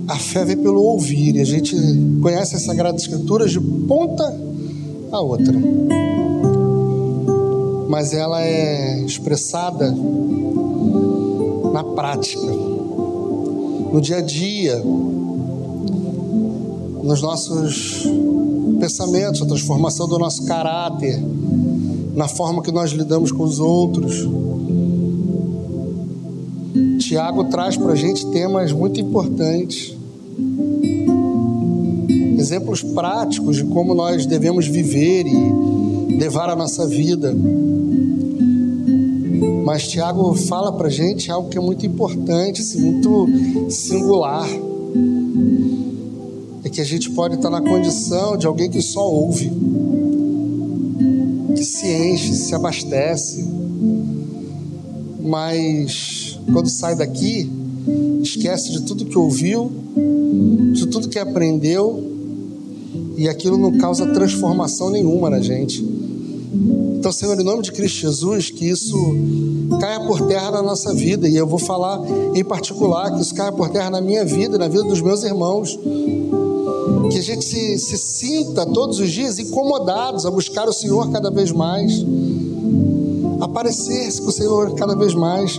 A 0.08 0.18
fé 0.18 0.46
vem 0.46 0.58
pelo 0.58 0.84
ouvir, 0.84 1.36
e 1.36 1.42
a 1.42 1.46
gente 1.46 1.76
conhece 2.22 2.56
as 2.56 2.62
Sagradas 2.62 3.02
Escrituras 3.02 3.52
de 3.52 3.60
ponta 3.60 4.49
a 5.12 5.20
outra. 5.20 5.54
Mas 7.88 8.14
ela 8.14 8.42
é 8.42 9.02
expressada 9.02 9.94
na 11.74 11.84
prática, 11.84 12.42
no 12.42 14.00
dia 14.00 14.18
a 14.18 14.22
dia, 14.22 14.82
nos 17.04 17.22
nossos 17.22 18.06
pensamentos, 18.80 19.42
a 19.42 19.46
transformação 19.46 20.08
do 20.08 20.18
nosso 20.20 20.46
caráter, 20.46 21.20
na 22.16 22.28
forma 22.28 22.62
que 22.62 22.72
nós 22.72 22.92
lidamos 22.92 23.32
com 23.32 23.44
os 23.44 23.60
outros. 23.60 24.28
Tiago 27.00 27.46
traz 27.46 27.76
para 27.76 27.94
a 27.94 27.96
gente 27.96 28.26
temas 28.28 28.72
muito 28.72 29.00
importantes 29.00 29.99
exemplos 32.50 32.82
práticos 32.82 33.58
de 33.58 33.64
como 33.66 33.94
nós 33.94 34.26
devemos 34.26 34.68
viver 34.68 35.26
e 35.28 36.16
levar 36.16 36.50
a 36.50 36.56
nossa 36.56 36.88
vida. 36.88 37.36
Mas 39.64 39.88
Tiago 39.88 40.34
fala 40.34 40.74
para 40.74 40.90
gente 40.90 41.30
algo 41.30 41.48
que 41.48 41.60
é 41.60 41.62
muito 41.62 41.86
importante, 41.86 42.62
assim, 42.62 42.82
muito 42.82 43.28
singular. 43.70 44.50
É 46.64 46.70
que 46.70 46.82
a 46.82 46.84
gente 46.84 47.12
pode 47.12 47.36
estar 47.36 47.52
na 47.52 47.62
condição 47.62 48.36
de 48.36 48.48
alguém 48.48 48.68
que 48.68 48.82
só 48.82 49.08
ouve, 49.08 49.52
que 51.56 51.64
se 51.64 51.86
enche, 51.86 52.34
se 52.34 52.56
abastece, 52.56 53.48
mas 55.22 56.40
quando 56.52 56.68
sai 56.68 56.96
daqui, 56.96 57.48
esquece 58.24 58.72
de 58.72 58.82
tudo 58.82 59.06
que 59.06 59.18
ouviu, 59.18 59.72
de 60.74 60.88
tudo 60.88 61.08
que 61.10 61.20
aprendeu 61.20 62.09
e 63.20 63.28
aquilo 63.28 63.58
não 63.58 63.78
causa 63.78 64.14
transformação 64.14 64.90
nenhuma 64.90 65.30
na 65.30 65.42
gente. 65.42 65.86
Então, 66.98 67.12
Senhor, 67.12 67.38
em 67.38 67.44
nome 67.44 67.62
de 67.62 67.74
Cristo 67.74 68.00
Jesus, 68.00 68.50
que 68.50 68.66
isso 68.66 68.96
caia 69.78 70.00
por 70.00 70.22
terra 70.22 70.52
na 70.52 70.62
nossa 70.62 70.94
vida, 70.94 71.28
e 71.28 71.36
eu 71.36 71.46
vou 71.46 71.60
falar 71.60 72.00
em 72.34 72.44
particular 72.46 73.14
que 73.14 73.22
isso 73.22 73.36
caia 73.36 73.52
por 73.52 73.68
terra 73.70 73.90
na 73.90 74.00
minha 74.00 74.24
vida, 74.24 74.58
na 74.58 74.70
vida 74.70 74.86
dos 74.86 75.02
meus 75.02 75.24
irmãos. 75.24 75.78
Que 77.12 77.18
a 77.18 77.22
gente 77.22 77.44
se, 77.44 77.78
se 77.78 77.98
sinta 77.98 78.66
todos 78.66 79.00
os 79.00 79.12
dias 79.12 79.38
incomodados 79.38 80.26
a 80.26 80.32
buscar 80.32 80.70
o 80.70 80.74
Senhor 80.74 81.12
cada 81.12 81.30
vez 81.30 81.52
mais, 81.52 82.06
a 83.42 83.50
parecer-se 83.50 84.22
com 84.22 84.30
o 84.30 84.32
Senhor 84.32 84.76
cada 84.76 84.96
vez 84.96 85.14
mais, 85.14 85.58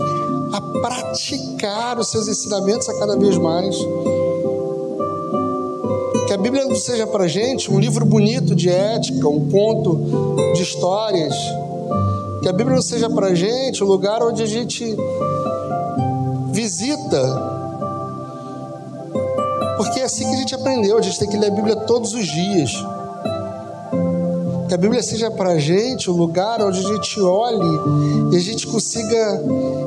a 0.51 0.61
praticar 0.81 1.99
os 1.99 2.09
seus 2.09 2.27
ensinamentos 2.27 2.88
a 2.88 2.99
cada 2.99 3.16
vez 3.16 3.37
mais 3.37 3.77
Bíblia 6.40 6.64
não 6.64 6.74
seja 6.74 7.07
para 7.07 7.29
gente 7.29 7.70
um 7.70 7.79
livro 7.79 8.05
bonito 8.07 8.55
de 8.55 8.70
ética, 8.70 9.29
um 9.29 9.50
conto 9.50 10.00
de 10.55 10.62
histórias. 10.62 11.35
Que 12.42 12.48
a 12.48 12.53
Bíblia 12.53 12.76
não 12.76 12.83
seja 12.83 13.11
para 13.11 13.35
gente 13.35 13.85
um 13.85 13.87
lugar 13.87 14.22
onde 14.22 14.42
a 14.42 14.46
gente 14.46 14.96
visita. 16.50 17.22
Porque 19.76 20.01
é 20.01 20.05
assim 20.05 20.24
que 20.24 20.34
a 20.34 20.38
gente 20.38 20.55
aprendeu, 20.55 20.97
a 20.97 21.03
gente 21.03 21.18
tem 21.18 21.28
que 21.28 21.36
ler 21.36 21.49
a 21.49 21.55
Bíblia 21.55 21.76
todos 21.76 22.14
os 22.14 22.26
dias. 22.26 22.70
Que 24.66 24.74
a 24.74 24.78
Bíblia 24.78 25.03
seja 25.03 25.30
para 25.30 25.59
gente 25.59 26.11
um 26.11 26.14
lugar 26.14 26.62
onde 26.62 26.78
a 26.78 26.88
gente 26.95 27.20
olhe 27.20 28.32
e 28.32 28.36
a 28.36 28.41
gente 28.41 28.66
consiga 28.66 29.43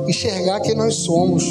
enxergar 0.06 0.60
quem 0.60 0.76
nós 0.76 0.96
somos. 0.96 1.44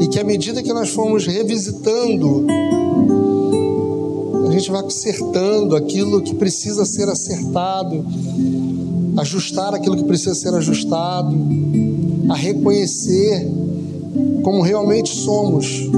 E 0.00 0.08
que 0.08 0.20
à 0.20 0.24
medida 0.24 0.62
que 0.62 0.74
nós 0.74 0.90
formos 0.90 1.26
revisitando 1.26 2.46
gente 4.54 4.70
vai 4.70 4.84
acertando 4.84 5.74
aquilo 5.74 6.22
que 6.22 6.34
precisa 6.34 6.84
ser 6.84 7.08
acertado, 7.08 8.04
ajustar 9.16 9.74
aquilo 9.74 9.96
que 9.96 10.04
precisa 10.04 10.34
ser 10.34 10.54
ajustado, 10.54 11.36
a 12.30 12.34
reconhecer 12.34 13.50
como 14.42 14.62
realmente 14.62 15.10
somos 15.10 15.88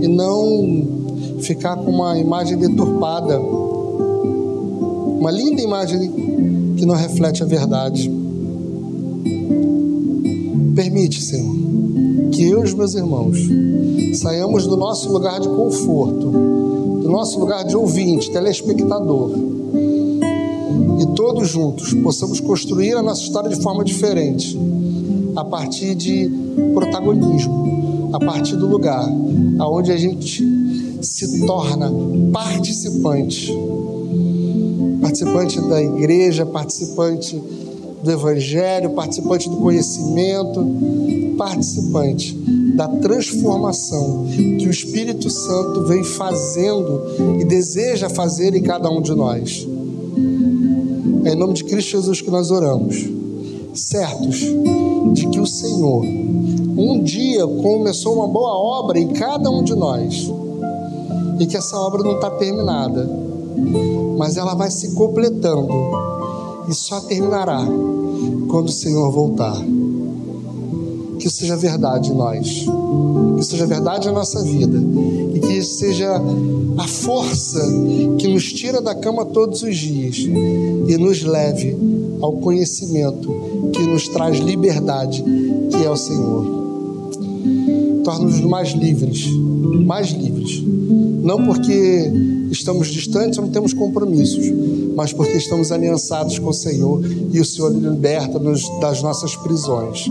e 0.00 0.08
não 0.08 1.38
ficar 1.40 1.76
com 1.76 1.90
uma 1.90 2.18
imagem 2.18 2.56
deturpada, 2.56 3.40
uma 3.40 5.30
linda 5.30 5.60
imagem 5.60 6.74
que 6.76 6.86
não 6.86 6.94
reflete 6.94 7.42
a 7.42 7.46
verdade. 7.46 8.10
Permite, 10.74 11.20
Senhor, 11.20 11.54
que 12.30 12.44
eu 12.44 12.60
e 12.60 12.64
os 12.64 12.74
meus 12.74 12.94
irmãos 12.94 13.38
saiamos 14.14 14.66
do 14.66 14.76
nosso 14.76 15.12
lugar 15.12 15.40
de 15.40 15.48
conforto 15.48 16.61
nosso 17.12 17.38
lugar 17.38 17.62
de 17.64 17.76
ouvinte, 17.76 18.30
telespectador, 18.30 19.32
e 20.98 21.06
todos 21.14 21.48
juntos 21.48 21.92
possamos 21.94 22.40
construir 22.40 22.94
a 22.94 23.02
nossa 23.02 23.22
história 23.22 23.50
de 23.50 23.62
forma 23.62 23.84
diferente, 23.84 24.58
a 25.36 25.44
partir 25.44 25.94
de 25.94 26.30
protagonismo, 26.72 28.10
a 28.14 28.18
partir 28.18 28.56
do 28.56 28.66
lugar 28.66 29.06
aonde 29.58 29.92
a 29.92 29.96
gente 29.96 30.42
se 31.02 31.46
torna 31.46 31.92
participante. 32.32 33.52
Participante 35.02 35.60
da 35.68 35.82
igreja, 35.82 36.46
participante 36.46 37.42
do 38.02 38.10
evangelho, 38.10 38.90
participante 38.90 39.50
do 39.50 39.56
conhecimento, 39.56 40.64
participante 41.36 42.34
da 42.74 42.88
transformação 42.88 44.26
que 44.58 44.66
o 44.66 44.70
Espírito 44.70 45.28
Santo 45.30 45.84
vem 45.84 46.02
fazendo 46.04 47.02
e 47.40 47.44
deseja 47.44 48.08
fazer 48.08 48.54
em 48.54 48.62
cada 48.62 48.90
um 48.90 49.00
de 49.00 49.14
nós. 49.14 49.66
É 51.24 51.32
em 51.32 51.36
nome 51.36 51.54
de 51.54 51.64
Cristo 51.64 51.92
Jesus 51.92 52.20
que 52.20 52.30
nós 52.30 52.50
oramos, 52.50 53.08
certos 53.74 54.38
de 55.14 55.28
que 55.28 55.38
o 55.38 55.46
Senhor 55.46 56.04
um 56.76 57.02
dia 57.02 57.46
começou 57.46 58.14
uma 58.16 58.28
boa 58.28 58.56
obra 58.56 58.98
em 58.98 59.08
cada 59.08 59.50
um 59.50 59.62
de 59.62 59.74
nós 59.74 60.30
e 61.38 61.46
que 61.46 61.56
essa 61.56 61.76
obra 61.76 62.02
não 62.02 62.14
está 62.14 62.30
terminada, 62.30 63.08
mas 64.16 64.36
ela 64.36 64.54
vai 64.54 64.70
se 64.70 64.94
completando 64.94 65.68
e 66.68 66.74
só 66.74 67.00
terminará 67.00 67.60
quando 68.48 68.68
o 68.68 68.72
Senhor 68.72 69.10
voltar. 69.10 69.56
Que 71.22 71.28
isso 71.28 71.36
seja 71.36 71.56
verdade 71.56 72.10
em 72.10 72.14
nós, 72.16 72.48
que 72.48 73.40
isso 73.40 73.50
seja 73.50 73.64
verdade 73.64 74.06
na 74.06 74.12
nossa 74.12 74.42
vida 74.42 74.76
e 75.32 75.38
que 75.38 75.52
isso 75.52 75.78
seja 75.78 76.20
a 76.76 76.88
força 76.88 77.60
que 78.18 78.26
nos 78.26 78.52
tira 78.52 78.80
da 78.80 78.92
cama 78.92 79.24
todos 79.24 79.62
os 79.62 79.76
dias 79.76 80.16
e 80.16 80.96
nos 80.98 81.22
leve 81.22 81.76
ao 82.20 82.32
conhecimento 82.38 83.32
que 83.72 83.82
nos 83.82 84.08
traz 84.08 84.38
liberdade, 84.40 85.22
que 85.70 85.84
é 85.84 85.88
o 85.88 85.96
Senhor 85.96 86.62
torna-nos 88.02 88.40
mais 88.40 88.70
livres, 88.70 89.24
mais 89.86 90.10
livres. 90.10 90.60
Não 91.22 91.46
porque 91.46 92.10
estamos 92.50 92.88
distantes 92.88 93.38
ou 93.38 93.44
não 93.44 93.52
temos 93.52 93.72
compromissos, 93.72 94.44
mas 94.96 95.12
porque 95.12 95.36
estamos 95.36 95.70
aliançados 95.70 96.36
com 96.40 96.50
o 96.50 96.52
Senhor 96.52 97.00
e 97.32 97.38
o 97.40 97.44
Senhor 97.44 97.70
liberta-nos 97.70 98.68
das 98.80 99.00
nossas 99.02 99.36
prisões. 99.36 100.08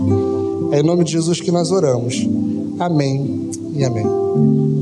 É 0.72 0.80
em 0.80 0.82
nome 0.82 1.04
de 1.04 1.12
Jesus 1.12 1.38
que 1.40 1.52
nós 1.52 1.70
oramos. 1.70 2.26
Amém 2.80 3.50
e 3.74 3.84
amém. 3.84 4.81